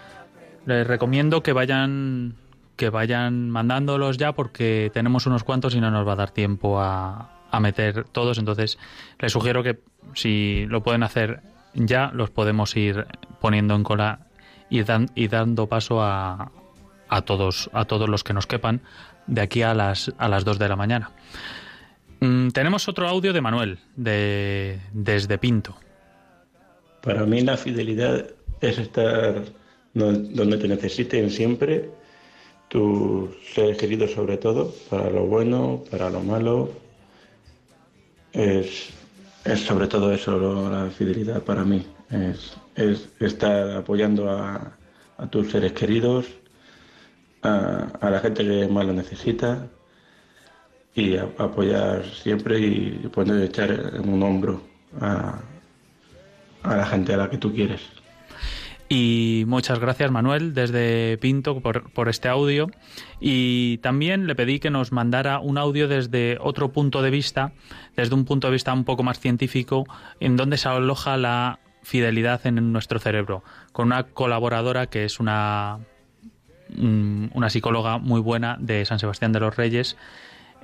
[0.65, 2.35] Les recomiendo que vayan
[2.75, 6.81] que vayan mandándolos ya porque tenemos unos cuantos y no nos va a dar tiempo
[6.81, 8.77] a, a meter todos, entonces
[9.17, 9.79] les sugiero que
[10.13, 11.41] si lo pueden hacer
[11.73, 13.05] ya los podemos ir
[13.39, 14.27] poniendo en cola
[14.69, 14.81] y,
[15.15, 16.51] y dando paso a,
[17.07, 18.81] a, todos, a todos los que nos quepan
[19.27, 21.11] de aquí a las, a las 2 de la mañana.
[22.19, 25.75] Mm, tenemos otro audio de Manuel, de, desde Pinto.
[27.01, 28.25] Para mí la fidelidad
[28.59, 29.43] es estar
[29.93, 31.89] donde te necesiten siempre,
[32.67, 36.71] tus seres queridos sobre todo, para lo bueno, para lo malo.
[38.33, 38.93] Es
[39.45, 41.85] es sobre todo eso la fidelidad para mí.
[42.75, 44.73] Es, estar apoyando a,
[45.29, 46.25] tus seres queridos,
[47.41, 49.67] a, la gente que más lo necesita
[50.95, 54.61] y apoyar siempre y poder echar en un hombro
[54.99, 55.41] a
[56.63, 57.98] la gente a la que tú quieres.
[58.91, 62.71] Y muchas gracias Manuel desde Pinto por, por, este audio.
[63.19, 67.53] Y también le pedí que nos mandara un audio desde otro punto de vista,
[67.95, 69.85] desde un punto de vista un poco más científico,
[70.19, 75.79] en donde se aloja la fidelidad en nuestro cerebro, con una colaboradora que es una,
[76.75, 79.97] una psicóloga muy buena de San Sebastián de los Reyes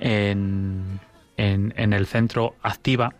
[0.00, 0.98] en,
[1.36, 3.14] en, en el centro Activa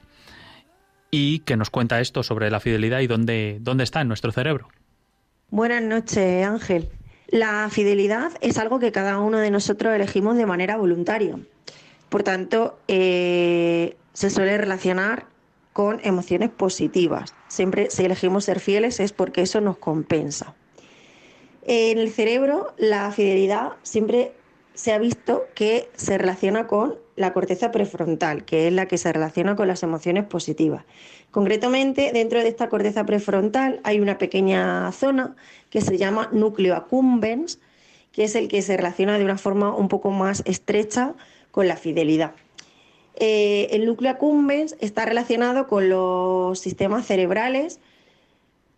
[1.12, 4.68] y que nos cuenta esto sobre la fidelidad y dónde, dónde está en nuestro cerebro.
[5.50, 6.88] Buenas noches, Ángel.
[7.28, 11.38] La fidelidad es algo que cada uno de nosotros elegimos de manera voluntaria.
[12.08, 15.26] Por tanto, eh, se suele relacionar
[15.72, 17.32] con emociones positivas.
[17.46, 20.56] Siempre si elegimos ser fieles es porque eso nos compensa.
[21.62, 24.32] En el cerebro, la fidelidad siempre
[24.76, 29.10] se ha visto que se relaciona con la corteza prefrontal, que es la que se
[29.12, 30.84] relaciona con las emociones positivas.
[31.30, 35.34] Concretamente, dentro de esta corteza prefrontal hay una pequeña zona
[35.70, 37.58] que se llama núcleo accumbens,
[38.12, 41.14] que es el que se relaciona de una forma un poco más estrecha
[41.50, 42.32] con la fidelidad.
[43.16, 47.80] Eh, el núcleo accumbens está relacionado con los sistemas cerebrales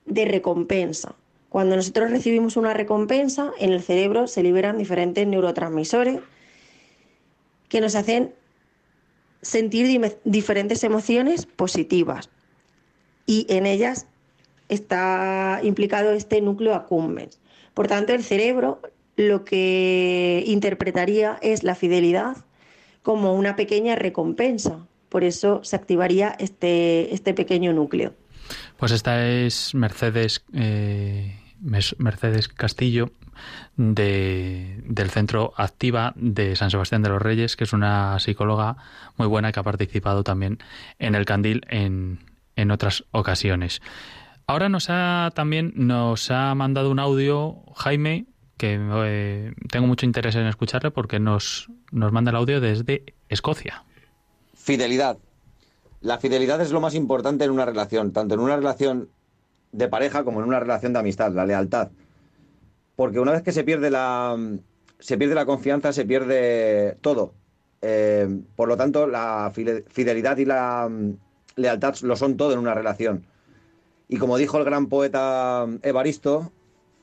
[0.07, 1.17] de recompensa.
[1.49, 6.21] Cuando nosotros recibimos una recompensa, en el cerebro se liberan diferentes neurotransmisores
[7.69, 8.35] que nos hacen
[9.41, 12.29] sentir diferentes emociones positivas
[13.25, 14.07] y en ellas
[14.69, 17.41] está implicado este núcleo accumbens.
[17.75, 18.81] Por tanto, el cerebro
[19.17, 22.37] lo que interpretaría es la fidelidad
[23.03, 24.87] como una pequeña recompensa.
[25.09, 28.15] Por eso se activaría este, este pequeño núcleo.
[28.77, 33.11] Pues esta es Mercedes, eh, Mercedes Castillo
[33.77, 38.77] de, del Centro Activa de San Sebastián de los Reyes, que es una psicóloga
[39.17, 40.59] muy buena que ha participado también
[40.99, 42.21] en el Candil en,
[42.57, 43.81] en otras ocasiones.
[44.47, 50.35] Ahora nos ha también nos ha mandado un audio Jaime que eh, tengo mucho interés
[50.35, 53.85] en escucharle porque nos, nos manda el audio desde Escocia.
[54.55, 55.19] Fidelidad.
[56.01, 59.09] La fidelidad es lo más importante en una relación, tanto en una relación
[59.73, 61.91] de pareja como en una relación de amistad, la lealtad.
[62.97, 64.37] Porque una vez que se pierde la,
[64.99, 67.35] se pierde la confianza, se pierde todo.
[67.81, 70.91] Eh, por lo tanto, la fidelidad y la,
[71.59, 73.27] lealtad lo son todo en una relación.
[74.09, 76.53] Y como dijo el gran poeta Evaristo,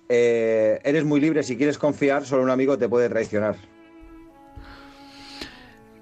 [0.10, 3.56] eh, eres muy libre si quieres confiar, solo un amigo te puede traicionar.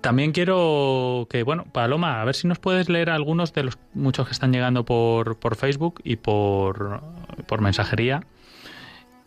[0.03, 4.27] También quiero que, bueno, Paloma, a ver si nos puedes leer algunos de los muchos
[4.27, 6.99] que están llegando por, por Facebook y por,
[7.47, 8.19] por mensajería.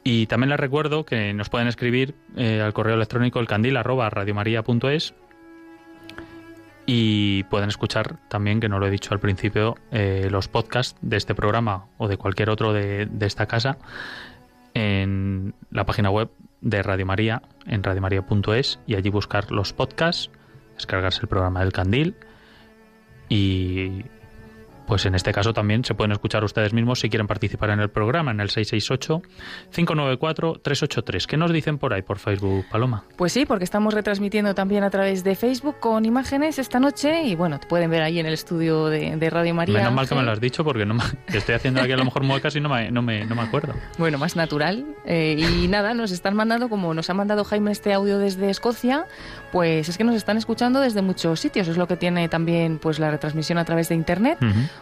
[0.04, 5.14] Y también les recuerdo que nos pueden escribir eh, al correo electrónico elcandil@radiomaria.es
[6.84, 11.16] y pueden escuchar también, que no lo he dicho al principio, eh, los podcasts de
[11.16, 13.78] este programa o de cualquier otro de, esta casa
[14.74, 16.28] en la página web
[16.60, 20.30] de Radio María, en radiomaria.es, y allí buscar los podcasts,
[20.76, 22.14] descargarse el programa del Candil
[23.28, 24.04] y
[24.86, 27.90] pues en este caso también se pueden escuchar ustedes mismos si quieren participar en el
[27.90, 31.26] programa en el 668-594-383.
[31.26, 33.04] ¿Qué nos dicen por ahí, por Facebook, Paloma?
[33.16, 37.34] Pues sí, porque estamos retransmitiendo también a través de Facebook con imágenes esta noche y
[37.34, 39.78] bueno, te pueden ver ahí en el estudio de, Radio María.
[39.78, 40.96] Menos mal que me lo has dicho porque no
[41.26, 43.74] estoy haciendo aquí a lo mejor muecas y no me, no me, no me acuerdo.
[43.98, 44.84] Bueno, más natural.
[45.04, 49.06] Eh, y nada, nos están mandando, como nos ha mandado Jaime este audio desde Escocia,
[49.52, 51.68] pues es que nos están escuchando desde muchos sitios.
[51.68, 54.38] Es lo que tiene también pues la retransmisión a través de Internet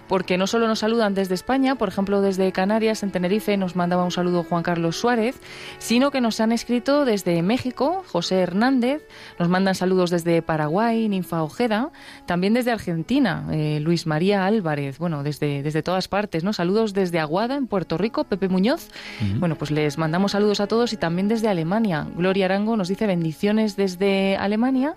[0.09, 4.05] porque no solo nos saludan desde España, por ejemplo desde Canarias, en Tenerife nos mandaba
[4.05, 5.41] un saludo Juan Carlos Suárez,
[5.79, 9.03] sino que nos han escrito desde México, José Hernández,
[9.39, 11.91] nos mandan saludos desde Paraguay, Ninfa Ojeda,
[12.27, 16.53] también desde Argentina, eh, Luis María Álvarez, bueno, desde, desde todas partes, ¿no?
[16.53, 18.89] Saludos desde Aguada, en Puerto Rico, Pepe Muñoz.
[19.39, 22.07] Bueno, pues les mandamos saludos a todos y también desde Alemania.
[22.17, 24.97] Gloria Arango nos dice bendiciones desde Alemania.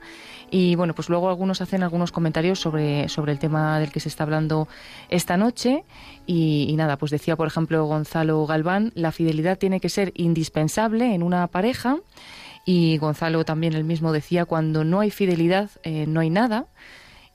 [0.50, 4.08] Y bueno, pues luego algunos hacen algunos comentarios sobre, sobre el tema del que se
[4.08, 4.68] está hablando
[5.10, 5.84] esta noche.
[6.26, 11.24] Y, nada, pues decía, por ejemplo, Gonzalo Galván, la fidelidad tiene que ser indispensable en
[11.24, 11.98] una pareja.
[12.66, 16.68] Y Gonzalo también el mismo decía, cuando no hay fidelidad, eh, no hay nada.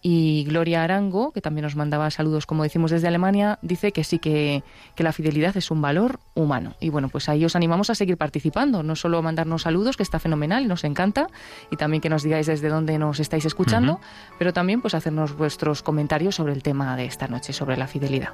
[0.04, 4.18] Y Gloria Arango, que también nos mandaba saludos, como decimos desde Alemania, dice que sí
[4.18, 4.64] que,
[4.96, 6.74] la fidelidad es un valor humano.
[6.80, 10.02] Y bueno, pues ahí os animamos a seguir participando, no solo a mandarnos saludos, que
[10.02, 11.28] está fenomenal, nos encanta,
[11.70, 14.00] y también que nos digáis desde dónde nos estáis escuchando,
[14.38, 18.30] pero también pues hacernos vuestros comentarios sobre el tema de esta noche, sobre la fidelidad.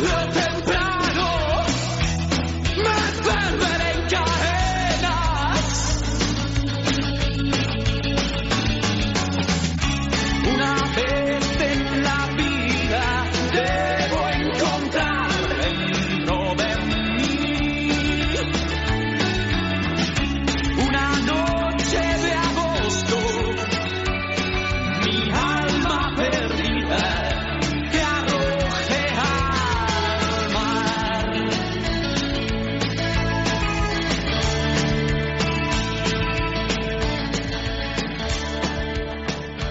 [0.00, 0.49] Tarde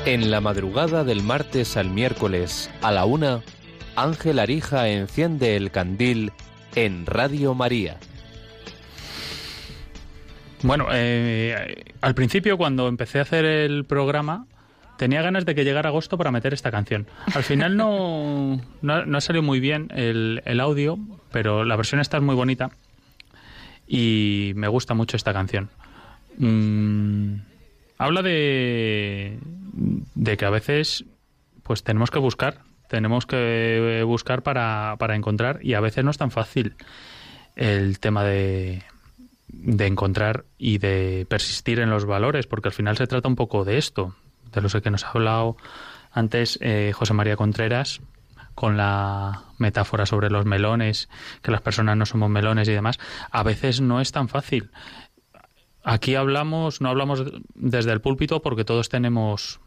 [0.10, 3.43] En la madrugada del martes al miércoles a la una,
[3.95, 6.32] Ángel Arija enciende el candil
[6.74, 7.97] en Radio María.
[10.64, 14.47] Bueno, eh, al principio cuando empecé a hacer el programa
[14.97, 17.05] tenía ganas de que llegara agosto para meter esta canción.
[17.36, 20.97] Al final no, no, no ha salido muy bien el, el audio,
[21.32, 22.72] pero la versión esta es muy bonita
[23.88, 25.70] y me gusta mucho esta canción.
[26.39, 27.41] Mm,
[27.99, 29.38] habla de,
[29.80, 31.05] de que a veces
[31.63, 36.17] pues tenemos que buscar, tenemos que buscar para, para encontrar y a veces no es
[36.17, 36.75] tan fácil
[37.55, 38.84] el tema de,
[39.47, 43.65] de encontrar y de persistir en los valores, porque al final se trata un poco
[43.65, 44.15] de esto,
[44.51, 45.57] de lo que nos ha hablado
[46.11, 48.01] antes eh, José María Contreras
[48.55, 51.07] con la metáfora sobre los melones,
[51.41, 52.99] que las personas no somos melones y demás,
[53.32, 54.71] a veces no es tan fácil.
[55.84, 57.23] Aquí hablamos, no hablamos
[57.55, 59.61] desde el púlpito porque todos tenemos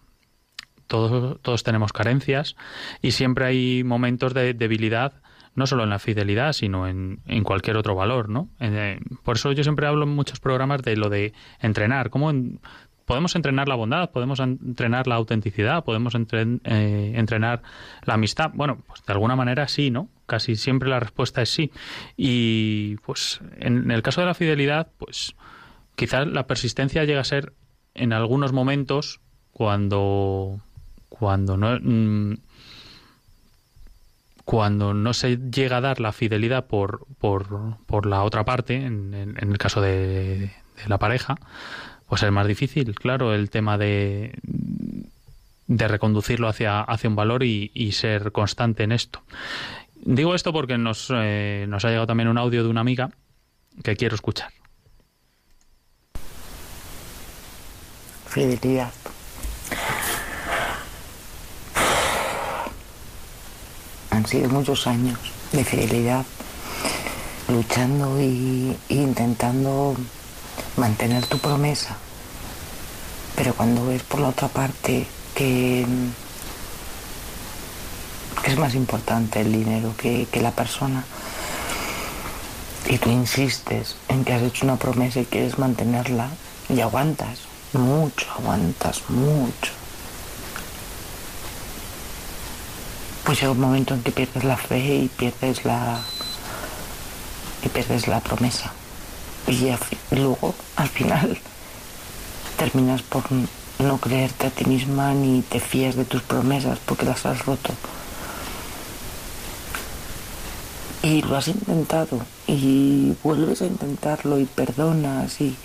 [0.87, 2.57] todos, todos tenemos carencias
[3.01, 5.15] y siempre hay momentos de debilidad
[5.55, 8.49] no solo en la fidelidad, sino en, en cualquier otro valor, ¿no?
[8.59, 12.59] Eh, por eso yo siempre hablo en muchos programas de lo de entrenar, cómo en-
[13.05, 17.61] podemos entrenar la bondad, podemos entrenar la autenticidad, podemos entren- eh, entrenar
[18.07, 18.51] la amistad.
[18.55, 20.09] Bueno, pues de alguna manera sí, ¿no?
[20.25, 21.71] Casi siempre la respuesta es sí.
[22.17, 25.35] Y pues en el caso de la fidelidad, pues
[25.97, 27.53] quizás la persistencia llega a ser
[27.93, 29.21] en algunos momentos
[29.53, 30.61] cuando
[31.19, 32.35] cuando no mm,
[34.45, 39.37] cuando no se llega a dar la fidelidad por, por, por la otra parte, en,
[39.39, 40.51] el caso de,
[40.89, 41.37] la pareja,
[42.09, 44.35] pues es más difícil, claro, el tema de,
[45.69, 49.23] de reconducirlo hacia, hacia un valor y, y ser constante en esto.
[49.95, 53.11] Digo esto porque nos, eh, nos ha llegado también un audio de una amiga
[53.85, 54.51] que quiero escuchar.
[58.27, 58.93] Fidelidad.
[64.13, 65.19] Han sido muchos años
[65.53, 66.27] de fidelidad,
[67.49, 69.97] luchando y, intentando
[70.77, 71.97] mantener tu promesa.
[73.35, 75.87] Pero cuando ves por la otra parte que,
[78.45, 81.05] que es más importante el dinero que, que la persona,
[82.87, 86.29] y tú insistes en que has hecho una promesa y quieres mantenerla,
[86.69, 87.39] y aguantas,
[87.73, 89.82] mucho, aguantas mucho.
[93.25, 96.01] Pues llega un momento en que pierdes la fe y pierdes la
[97.65, 98.73] y pierdes la promesa.
[99.47, 99.71] Y
[100.11, 101.39] luego, al final,
[102.57, 103.25] terminas por
[103.79, 107.73] no creerte a ti misma ni te fías de tus promesas porque las has roto.
[111.03, 115.57] Y lo has intentado y vuelves a intentarlo y perdonas y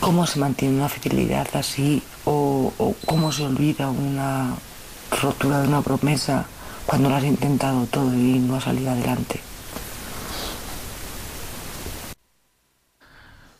[0.00, 4.54] cómo se mantiene una fidelidad así o, o cómo se olvida una
[5.20, 6.46] rotura de una promesa
[6.86, 9.40] cuando lo has intentado todo y no ha salido adelante.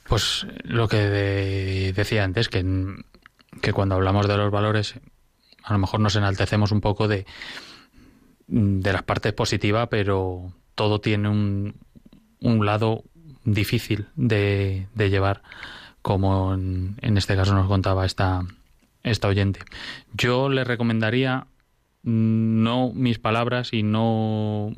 [0.09, 2.65] Pues lo que de- decía antes, que,
[3.61, 4.95] que cuando hablamos de los valores,
[5.63, 7.27] a lo mejor nos enaltecemos un poco de,
[8.47, 11.75] de las partes positivas, pero todo tiene un,
[12.41, 13.03] un lado
[13.45, 15.43] difícil de, de llevar,
[16.03, 18.43] como en, en este caso nos contaba esta,
[19.05, 19.61] esta oyente.
[20.15, 21.47] Yo le recomendaría
[22.05, 24.73] no mis palabras y no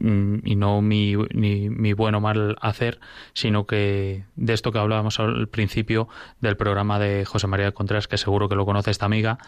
[0.00, 3.00] y no mi, ni, mi bueno o mal hacer,
[3.32, 6.08] sino que de esto que hablábamos al principio
[6.40, 9.38] del programa de José María Contreras, que seguro que lo conoce esta amiga,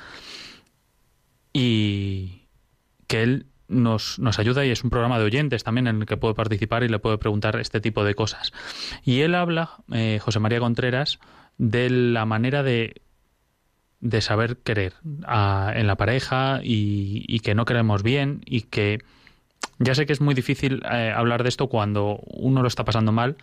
[1.53, 2.47] y
[3.09, 6.17] que él nos, nos ayuda y es un programa de oyentes también en el que
[6.17, 8.53] puede participar y le puede preguntar este tipo de cosas.
[9.05, 11.19] Y él habla, eh, José María Contreras,
[11.59, 13.03] de la manera de
[14.01, 19.01] de saber querer en la pareja y, que no queremos bien y que
[19.79, 23.13] ya sé que es muy difícil eh, hablar de esto cuando uno lo está pasando
[23.13, 23.37] mal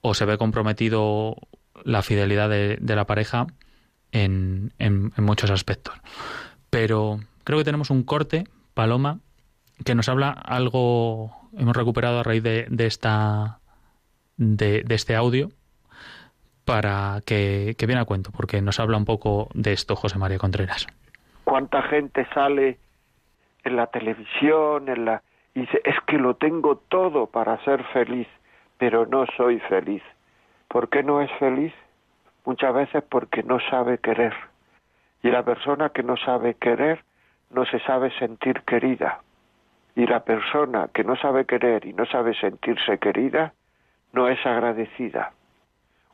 [0.00, 1.36] o se ve comprometido
[1.84, 3.46] la fidelidad de, la pareja
[4.12, 5.94] en, en, muchos aspectos.
[6.70, 9.20] Pero creo que tenemos un corte, Paloma,
[9.84, 13.60] que nos habla algo, hemos recuperado a raíz de, esta
[14.36, 15.50] de este audio
[16.64, 20.38] para que, que viene a cuento, porque nos habla un poco de esto José María
[20.38, 20.86] Contreras.
[21.44, 22.78] ¿Cuánta gente sale
[23.64, 25.22] en la televisión en la,
[25.54, 28.28] y dice, es que lo tengo todo para ser feliz,
[28.78, 30.02] pero no soy feliz?
[30.68, 31.72] ¿Por qué no es feliz?
[32.44, 34.34] Muchas veces porque no sabe querer.
[35.22, 37.04] Y la persona que no sabe querer
[37.50, 39.20] no se sabe sentir querida.
[39.96, 43.54] Y la persona que no sabe querer y no sabe sentirse querida
[44.12, 45.32] no es agradecida.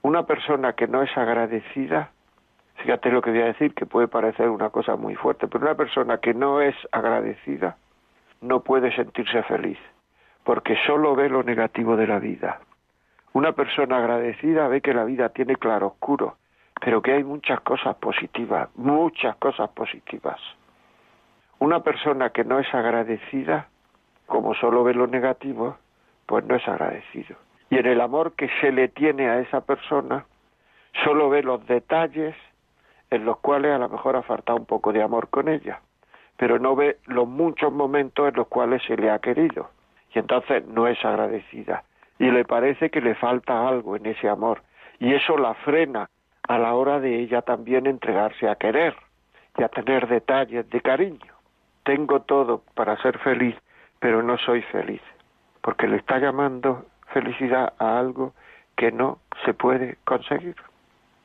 [0.02, 2.10] Una persona que no es agradecida,
[2.76, 5.74] fíjate lo que voy a decir, que puede parecer una cosa muy fuerte, pero una
[5.74, 7.76] persona que no es agradecida
[8.40, 9.78] no puede sentirse feliz,
[10.42, 12.60] porque solo ve lo negativo de la vida.
[13.34, 16.36] Una persona agradecida ve que la vida tiene claroscuro,
[16.80, 20.40] pero que hay muchas cosas positivas, muchas cosas positivas.
[21.58, 23.68] Una persona que no es agradecida,
[24.24, 25.76] como solo ve lo negativo,
[26.24, 27.36] pues no es agradecido
[27.70, 30.26] y en el amor que se le tiene a esa persona,
[31.04, 32.34] solo ve los detalles
[33.10, 35.80] en los cuales a lo mejor ha faltado un poco de amor con ella,
[36.36, 39.70] pero no ve los muchos momentos en los cuales se le ha querido,
[40.12, 41.84] y entonces no es agradecida,
[42.18, 44.62] y le parece que le falta algo en ese amor,
[44.98, 46.10] y eso la frena
[46.48, 48.96] a la hora de ella también entregarse a querer
[49.56, 51.34] y a tener detalles de cariño.
[51.84, 53.56] Tengo todo para ser feliz,
[54.00, 55.02] pero no soy feliz,
[55.62, 58.32] porque le está llamando felicidad a algo
[58.76, 60.56] que no se puede conseguir.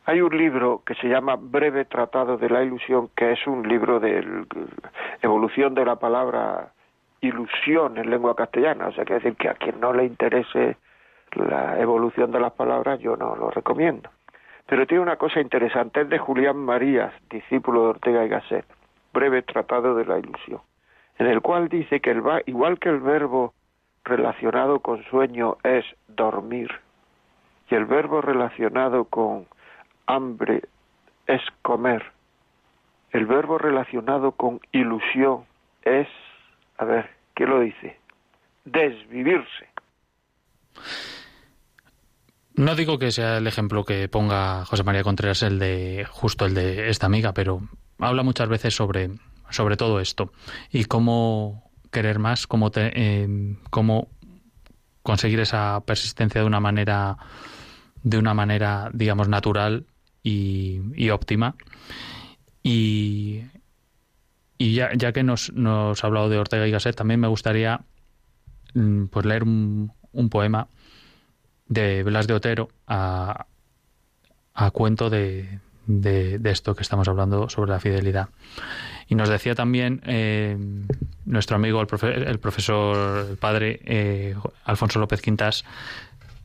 [0.05, 3.99] Hay un libro que se llama Breve Tratado de la Ilusión, que es un libro
[3.99, 4.23] de
[5.21, 6.71] evolución de la palabra
[7.21, 10.77] ilusión en lengua castellana, o sea, que decir que a quien no le interese
[11.33, 14.09] la evolución de las palabras, yo no lo recomiendo.
[14.67, 18.65] Pero tiene una cosa interesante, es de Julián Marías, discípulo de Ortega y Gasset,
[19.13, 20.61] Breve Tratado de la Ilusión,
[21.17, 23.53] en el cual dice que el, igual que el verbo
[24.05, 26.69] relacionado con sueño es dormir
[27.69, 29.47] y el verbo relacionado con
[30.05, 30.61] hambre
[31.27, 32.11] es comer.
[33.11, 35.45] El verbo relacionado con ilusión
[35.83, 36.07] es,
[36.77, 37.97] a ver, ¿qué lo dice?
[38.65, 39.69] Desvivirse.
[42.55, 46.53] No digo que sea el ejemplo que ponga José María Contreras, el de justo el
[46.53, 47.61] de esta amiga, pero
[47.99, 49.09] habla muchas veces sobre,
[49.49, 50.31] sobre todo esto
[50.71, 51.64] y cómo
[51.95, 54.09] querer más, cómo, eh, cómo
[55.01, 57.17] conseguir esa persistencia de una manera,
[58.03, 59.85] de una manera, digamos, natural
[60.21, 61.55] y, óptima.
[62.61, 63.43] Y,
[64.57, 67.79] y ya, ya, que nos, nos ha hablado de Ortega y Gasset, también me gustaría
[68.73, 70.67] mm, pues leer un, un poema
[71.67, 73.45] de Blas de Otero a,
[74.53, 78.27] a cuento de, de, esto que estamos hablando sobre la fidelidad.
[79.07, 80.57] Y nos decía también eh,
[81.25, 85.63] nuestro amigo, el, el, profesor, el padre eh, Alfonso López Quintas,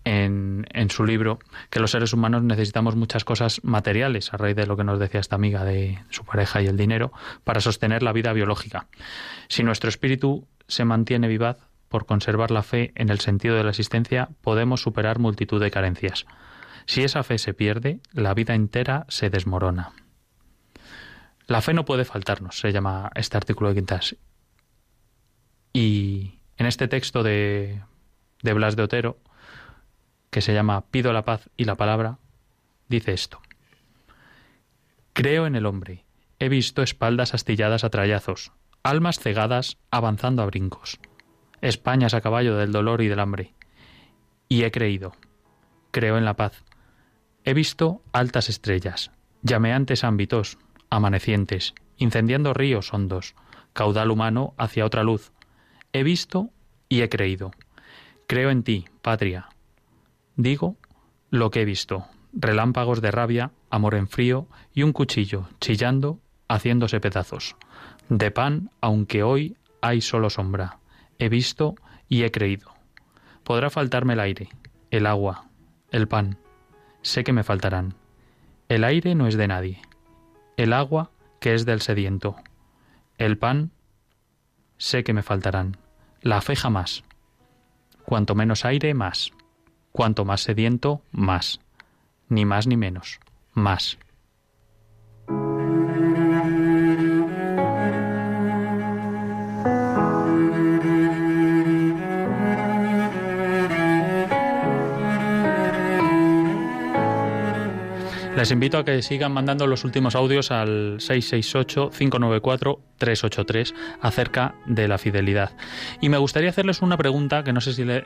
[0.05, 1.39] en, en, su libro,
[1.69, 5.21] que los seres humanos necesitamos muchas cosas materiales, a raíz de lo que nos decía
[5.21, 7.13] esta amiga de su pareja y el dinero,
[7.45, 8.87] para sostener la vida biológica.
[9.49, 11.59] Si nuestro espíritu se mantiene vivaz,
[11.91, 16.25] por conservar la fe en el sentido de la existencia, podemos superar multitud de carencias.
[16.87, 19.91] Si esa fe se pierde, la vida entera se desmorona.
[21.51, 24.15] La fe no puede faltarnos, se llama este artículo de Quintas.
[25.73, 27.83] Y en este texto de,
[28.41, 29.19] de Blas de Otero,
[30.31, 32.19] que se llama Pido la paz y la palabra,
[32.89, 33.43] dice esto.
[35.13, 36.05] Creo en el hombre.
[36.39, 38.53] He visto espaldas astilladas a trayazos,
[38.85, 41.01] almas cegadas avanzando a brincos,
[41.63, 43.55] Españas a caballo del dolor y del hambre.
[44.49, 45.17] Y he creído.
[45.91, 46.63] Creo en la paz.
[47.43, 49.11] He visto altas estrellas,
[49.43, 50.57] llameantes ámbitos,
[50.91, 53.35] amanecientes, incendiando ríos hondos,
[53.73, 55.33] caudal humano hacia otra luz.
[55.93, 56.51] He visto
[56.89, 57.53] y he creído.
[58.27, 59.49] Creo en ti, patria.
[60.37, 60.77] Digo
[61.31, 66.19] lo que he visto, relámpagos de rabia, amor en frío y un cuchillo chillando,
[66.49, 67.57] haciéndose pedazos.
[68.09, 70.79] De pan, aunque hoy hay solo sombra,
[71.19, 71.77] he visto
[72.09, 72.73] y he creído.
[73.45, 74.49] Podrá faltarme el aire,
[74.91, 75.47] el agua,
[75.91, 76.39] el pan.
[77.03, 77.95] Sé que me faltarán.
[78.69, 79.83] El aire no es de nadie.
[80.61, 82.37] El agua que es del sediento.
[83.17, 83.71] El pan
[84.77, 85.79] sé que me faltarán.
[86.21, 87.03] La fe jamás.
[88.05, 89.31] Cuanto menos aire, más.
[89.91, 91.61] Cuanto más sediento, más.
[92.29, 93.21] Ni más ni menos.
[93.55, 93.97] Más.
[108.41, 115.51] Les invito a que sigan mandando los últimos audios al 668-594-383 acerca de la fidelidad.
[116.01, 118.03] Y me gustaría hacerles una pregunta que no sé si les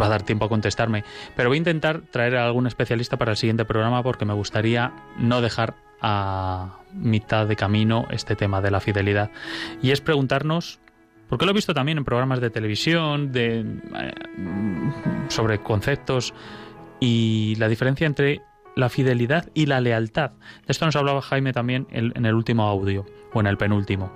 [0.00, 1.02] va a dar tiempo a contestarme,
[1.34, 4.92] pero voy a intentar traer a algún especialista para el siguiente programa porque me gustaría
[5.18, 9.32] no dejar a mitad de camino este tema de la fidelidad.
[9.82, 10.78] Y es preguntarnos
[11.28, 13.66] porque lo he visto también en programas de televisión, de, eh,
[15.26, 16.32] sobre conceptos
[17.00, 18.40] y la diferencia entre
[18.74, 20.30] la fidelidad y la lealtad.
[20.30, 24.12] De esto nos hablaba Jaime también en el último audio, o en el penúltimo.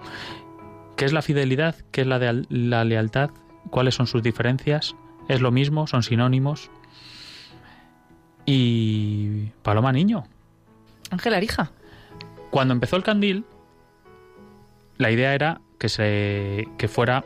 [0.96, 1.76] ¿Qué es la fidelidad?
[1.90, 3.30] ¿Qué es la, la lealtad?
[3.70, 4.96] ¿Cuáles son sus diferencias?
[5.28, 5.86] ¿Es lo mismo?
[5.86, 6.70] ¿Son sinónimos?
[8.46, 10.24] Y Paloma Niño.
[11.10, 11.72] Ángela Arija.
[12.50, 13.44] Cuando empezó el candil,
[14.96, 17.24] la idea era que, se, que fuera,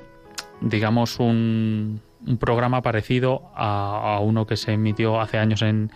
[0.61, 5.93] digamos, un, un programa parecido a, a uno que se emitió hace años en,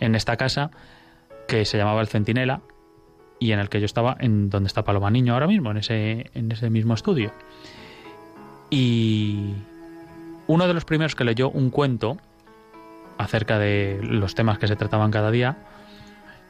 [0.00, 0.70] en esta casa
[1.46, 2.60] que se llamaba El Centinela
[3.38, 6.30] y en el que yo estaba en donde está Paloma Niño ahora mismo, en ese,
[6.34, 7.32] en ese mismo estudio.
[8.70, 9.54] Y
[10.46, 12.18] uno de los primeros que leyó un cuento
[13.16, 15.56] acerca de los temas que se trataban cada día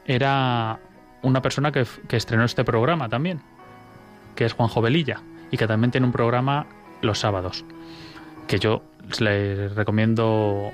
[0.05, 0.79] era
[1.21, 3.41] una persona que, que estrenó este programa también,
[4.35, 5.21] que es Juanjo Velilla,
[5.51, 6.67] y que también tiene un programa
[7.01, 7.65] los sábados,
[8.47, 8.83] que yo
[9.19, 10.71] les recomiendo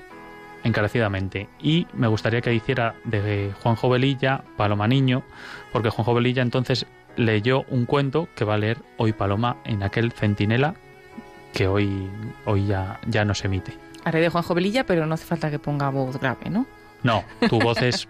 [0.66, 1.48] encarecidamente.
[1.62, 5.24] Y me gustaría que hiciera de Juan Jovelilla Paloma Niño,
[5.72, 6.86] porque Juan Jovelilla entonces
[7.16, 10.76] leyó un cuento que va a leer hoy Paloma en aquel centinela
[11.54, 12.10] que hoy,
[12.46, 13.78] hoy ya, ya no se emite.
[14.04, 16.66] Haré de Juan Jovelilla, pero no hace falta que ponga voz grave, ¿no?
[17.06, 18.08] No, tu voz es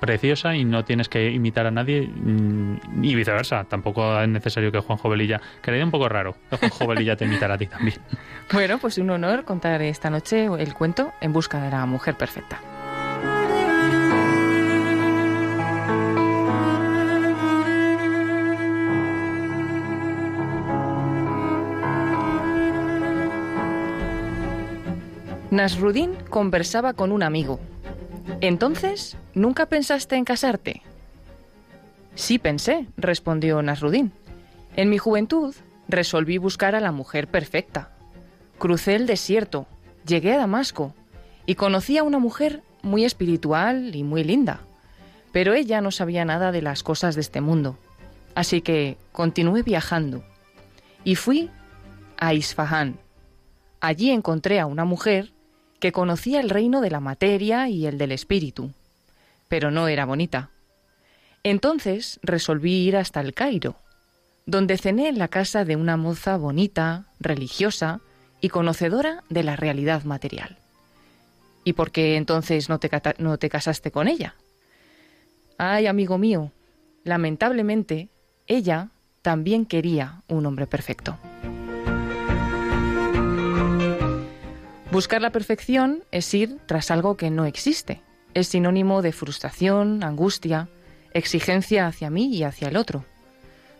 [0.00, 3.64] preciosa y no tienes que imitar a nadie mm, y viceversa.
[3.64, 7.14] Tampoco es necesario que Juan Jovelilla, que le dé un poco raro, que Juan Jovelilla
[7.14, 7.98] te imitara a ti también.
[8.50, 12.58] Bueno, pues un honor contar esta noche el cuento En busca de la mujer perfecta.
[25.50, 27.60] Nasrudin conversaba con un amigo.
[28.40, 30.82] Entonces, ¿nunca pensaste en casarte?
[32.14, 34.12] Sí pensé, respondió Nasrudin.
[34.76, 35.54] En mi juventud
[35.88, 37.90] resolví buscar a la mujer perfecta.
[38.58, 39.66] Crucé el desierto,
[40.06, 40.94] llegué a Damasco
[41.46, 44.60] y conocí a una mujer muy espiritual y muy linda.
[45.32, 47.78] Pero ella no sabía nada de las cosas de este mundo.
[48.34, 50.22] Así que continué viajando
[51.04, 51.50] y fui
[52.18, 52.98] a Isfahán.
[53.80, 55.32] Allí encontré a una mujer
[55.80, 58.72] que conocía el reino de la materia y el del espíritu,
[59.48, 60.50] pero no era bonita.
[61.44, 63.76] Entonces resolví ir hasta el Cairo,
[64.46, 68.00] donde cené en la casa de una moza bonita, religiosa
[68.40, 70.58] y conocedora de la realidad material.
[71.64, 74.34] ¿Y por qué entonces no te, no te casaste con ella?
[75.58, 76.52] Ay, amigo mío,
[77.04, 78.08] lamentablemente,
[78.46, 78.88] ella
[79.22, 81.18] también quería un hombre perfecto.
[84.90, 88.00] Buscar la perfección es ir tras algo que no existe.
[88.32, 90.68] Es sinónimo de frustración, angustia,
[91.12, 93.04] exigencia hacia mí y hacia el otro.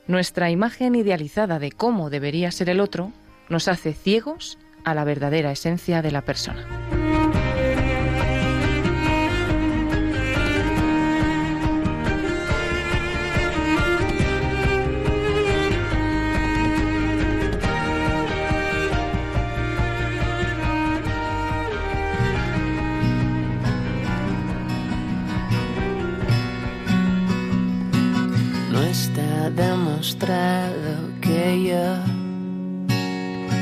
[0.06, 3.12] Nuestra imagen idealizada de cómo debería ser el otro
[3.48, 6.66] nos hace ciegos a la verdadera esencia de la persona.
[29.48, 31.96] Está demostrado que yo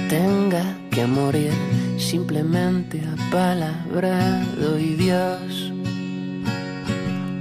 [0.09, 1.53] tenga que morir,
[1.99, 5.73] simplemente apalabrado y Dios,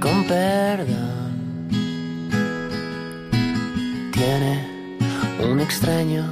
[0.00, 1.68] con perdón,
[4.12, 4.54] tiene
[5.48, 6.24] un extraño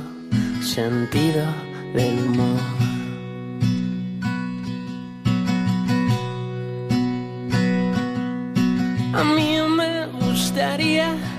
[0.62, 1.45] sentido
[1.95, 2.61] del humor.
[9.15, 11.34] A mí me gustaría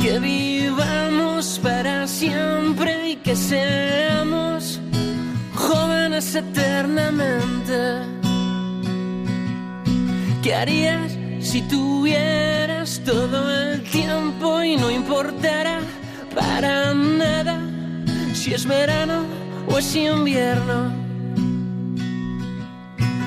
[0.00, 4.80] que vivamos para siempre y que seamos
[5.54, 7.78] jóvenes eternamente.
[10.42, 15.80] ¿Qué harías si tuvieras todo el tiempo y no importara
[16.34, 17.60] para nada
[18.32, 19.24] si es verano
[19.68, 20.94] o es invierno?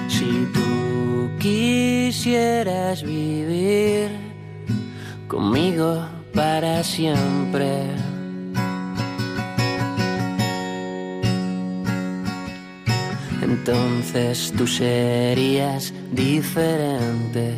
[0.08, 4.10] Si tú quisieras vivir
[5.28, 7.88] conmigo para siempre.
[13.42, 17.56] Entonces tú serías diferente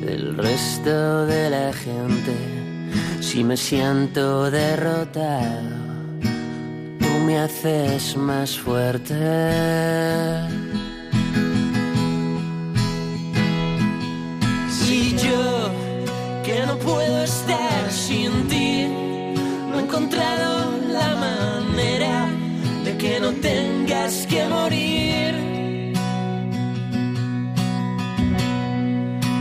[0.00, 2.34] del resto de la gente.
[3.20, 5.84] Si me siento derrotado,
[7.00, 9.14] tú me haces más fuerte.
[16.66, 18.86] No puedo estar sin ti,
[19.70, 22.28] no he encontrado la manera
[22.84, 25.34] de que no tengas que morir.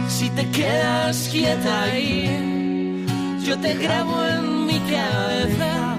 [0.07, 3.05] Si te quedas quieta ahí,
[3.45, 5.97] yo te grabo en mi cabeza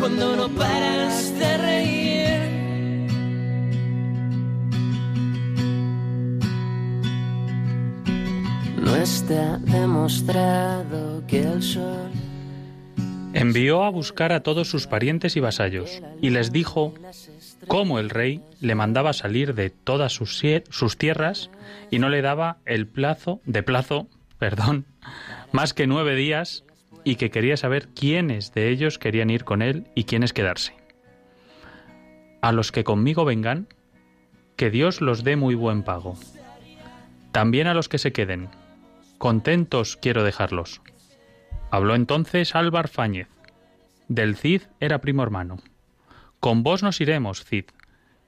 [0.00, 2.05] cuando no paras de reír.
[8.86, 12.08] No está demostrado que el sol
[13.34, 16.94] Envió a buscar a todos sus parientes y vasallos, y les dijo
[17.66, 21.50] cómo el rey le mandaba salir de todas sus, sus tierras
[21.90, 24.06] y no le daba el plazo de plazo,
[24.38, 24.86] perdón,
[25.50, 26.62] más que nueve días,
[27.02, 30.74] y que quería saber quiénes de ellos querían ir con él y quiénes quedarse.
[32.40, 33.66] A los que conmigo vengan,
[34.54, 36.16] que Dios los dé muy buen pago.
[37.32, 38.48] También a los que se queden.
[39.18, 40.82] Contentos quiero dejarlos.
[41.70, 43.28] Habló entonces Álvar Fáñez.
[44.08, 45.56] Del Cid era primo hermano.
[46.38, 47.64] Con vos nos iremos, Cid,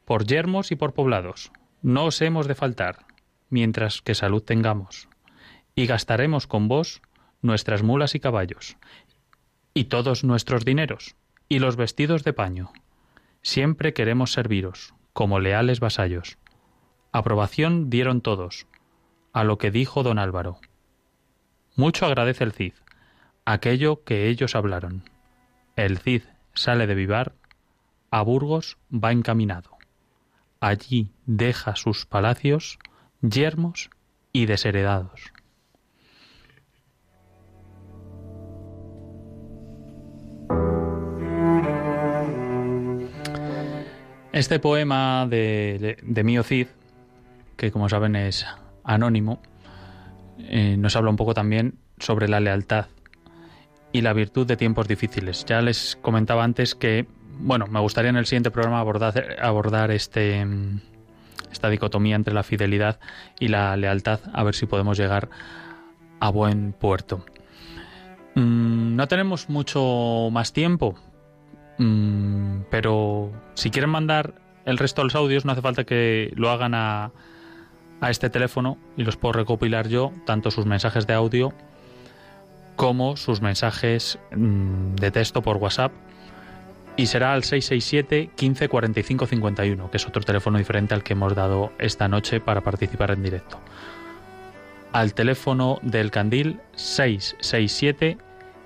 [0.06, 1.52] por yermos y por poblados.
[1.82, 3.06] No os hemos de faltar,
[3.50, 5.08] mientras que salud tengamos.
[5.74, 7.02] Y gastaremos con vos
[7.42, 8.76] nuestras mulas y caballos,
[9.74, 11.14] y todos nuestros dineros,
[11.48, 12.72] y los vestidos de paño.
[13.42, 16.38] Siempre queremos serviros, como leales vasallos.
[17.12, 18.66] Aprobación dieron todos,
[19.32, 20.58] a lo que dijo don Álvaro.
[21.78, 22.72] Mucho agradece el Cid,
[23.44, 25.04] aquello que ellos hablaron.
[25.76, 26.22] El Cid
[26.52, 27.34] sale de Vivar,
[28.10, 29.78] a Burgos va encaminado.
[30.58, 32.80] Allí deja sus palacios
[33.20, 33.90] yermos
[34.32, 35.32] y desheredados.
[44.32, 46.66] Este poema de, de Mío Cid,
[47.56, 48.44] que como saben es
[48.82, 49.40] anónimo,
[50.38, 52.86] eh, nos habla un poco también sobre la lealtad
[53.92, 55.44] y la virtud de tiempos difíciles.
[55.46, 57.06] Ya les comentaba antes que,
[57.40, 60.80] bueno, me gustaría en el siguiente programa abordar, abordar este, mm,
[61.50, 63.00] esta dicotomía entre la fidelidad
[63.38, 65.28] y la lealtad, a ver si podemos llegar
[66.20, 67.24] a buen puerto.
[68.34, 70.96] Mm, no tenemos mucho más tiempo,
[71.78, 74.34] mm, pero si quieren mandar
[74.64, 77.10] el resto de los audios, no hace falta que lo hagan a,
[78.00, 81.52] a este teléfono y los puedo recopilar yo, tanto sus mensajes de audio
[82.76, 85.92] como sus mensajes mm, de texto por WhatsApp
[86.96, 91.34] y será al 667 15 45 51, que es otro teléfono diferente al que hemos
[91.34, 93.58] dado esta noche para participar en directo.
[94.92, 98.18] Al teléfono del Candil 667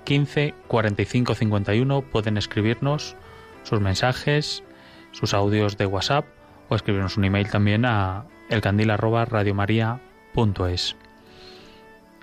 [0.03, 3.15] 15 45 51 pueden escribirnos
[3.63, 4.63] sus mensajes,
[5.11, 6.25] sus audios de WhatsApp
[6.69, 10.95] o escribirnos un email también a elcandil@radiomaria.es.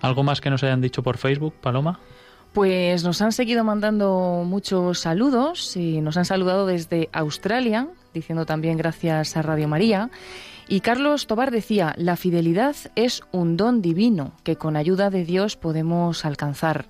[0.00, 2.00] ¿Algo más que nos hayan dicho por Facebook, Paloma?
[2.52, 8.76] Pues nos han seguido mandando muchos saludos y nos han saludado desde Australia, diciendo también
[8.76, 10.10] gracias a Radio María.
[10.66, 15.56] Y Carlos Tobar decía, la fidelidad es un don divino que con ayuda de Dios
[15.56, 16.86] podemos alcanzar.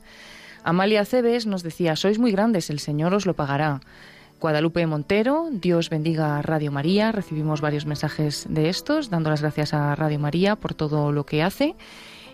[0.64, 3.80] Amalia Cebes nos decía, sois muy grandes, el Señor os lo pagará.
[4.40, 7.12] Guadalupe Montero, Dios bendiga a Radio María.
[7.12, 11.42] Recibimos varios mensajes de estos, dando las gracias a Radio María por todo lo que
[11.42, 11.76] hace.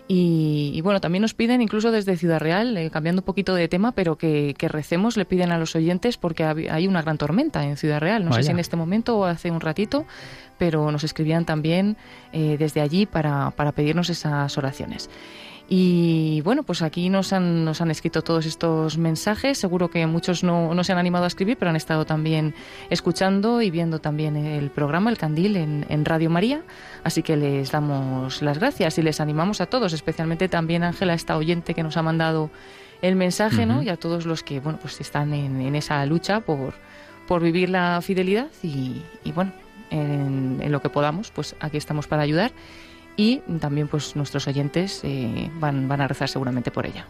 [0.07, 3.67] Y, y, bueno, también nos piden, incluso desde Ciudad Real, eh, cambiando un poquito de
[3.67, 7.65] tema, pero que, que, recemos, le piden a los oyentes porque hay una gran tormenta
[7.65, 8.23] en Ciudad Real.
[8.23, 8.41] No Vaya.
[8.41, 10.05] sé si en este momento o hace un ratito,
[10.57, 11.97] pero nos escribían también
[12.31, 15.09] eh, desde allí para, para pedirnos esas oraciones.
[15.69, 19.57] Y bueno, pues aquí nos han, nos han escrito todos estos mensajes.
[19.57, 22.53] Seguro que muchos no, no, se han animado a escribir, pero han estado también
[22.89, 26.61] escuchando y viendo también el programa, el Candil, en, en Radio María.
[27.03, 31.35] Así que les damos las gracias y les animamos a todos, especialmente también Ángela, esta
[31.35, 32.49] oyente que nos ha mandado
[33.01, 33.83] el mensaje, ¿no?
[33.83, 36.73] Y a todos los que, bueno, pues están en, esa lucha por,
[37.27, 39.01] por vivir la fidelidad y,
[39.33, 39.51] bueno,
[39.89, 42.51] en, lo que podamos, pues aquí estamos para ayudar
[43.17, 47.05] y también pues nuestros oyentes eh, van, van a rezar seguramente por ella.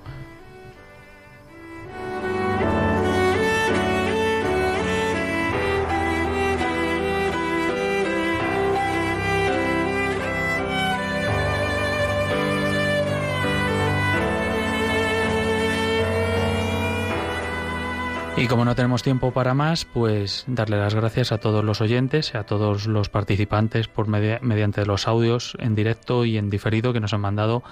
[18.40, 22.36] Y como no tenemos tiempo para más, pues darle las gracias a todos los oyentes,
[22.36, 27.14] a todos los participantes por mediante los audios en directo y en diferido que nos
[27.14, 27.64] han mandado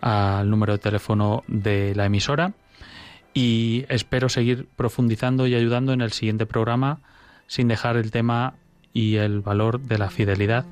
[0.00, 2.52] al número de teléfono de la emisora.
[3.34, 7.00] Y espero seguir profundizando y ayudando en el siguiente programa
[7.48, 8.54] sin dejar el tema
[8.92, 10.64] y el valor de la fidelidad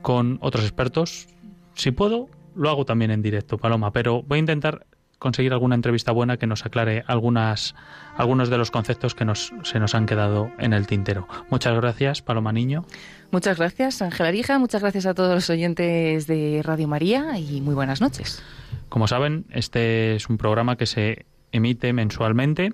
[0.00, 1.28] con otros expertos.
[1.74, 4.86] Si puedo, lo hago también en directo, Paloma, pero voy a intentar
[5.22, 7.76] conseguir alguna entrevista buena que nos aclare algunas,
[8.16, 11.28] algunos de los conceptos que nos, se nos han quedado en el tintero.
[11.48, 12.84] Muchas gracias, Paloma Niño.
[13.30, 14.58] Muchas gracias, Ángela Arija.
[14.58, 18.42] Muchas gracias a todos los oyentes de Radio María y muy buenas noches.
[18.88, 22.72] Como saben, este es un programa que se emite mensualmente,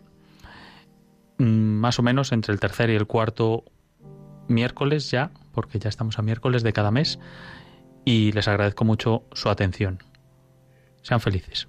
[1.37, 3.65] mm, más o menos entre el tercer y el cuarto
[4.49, 7.19] miércoles ya, porque ya estamos a miércoles de cada mes,
[8.07, 10.03] y les agradezco mucho su atención.
[11.03, 11.69] Sean felices.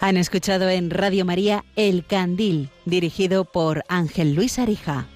[0.00, 5.06] Han escuchado en Radio María El Candil, dirigido por Ángel Luis Arija.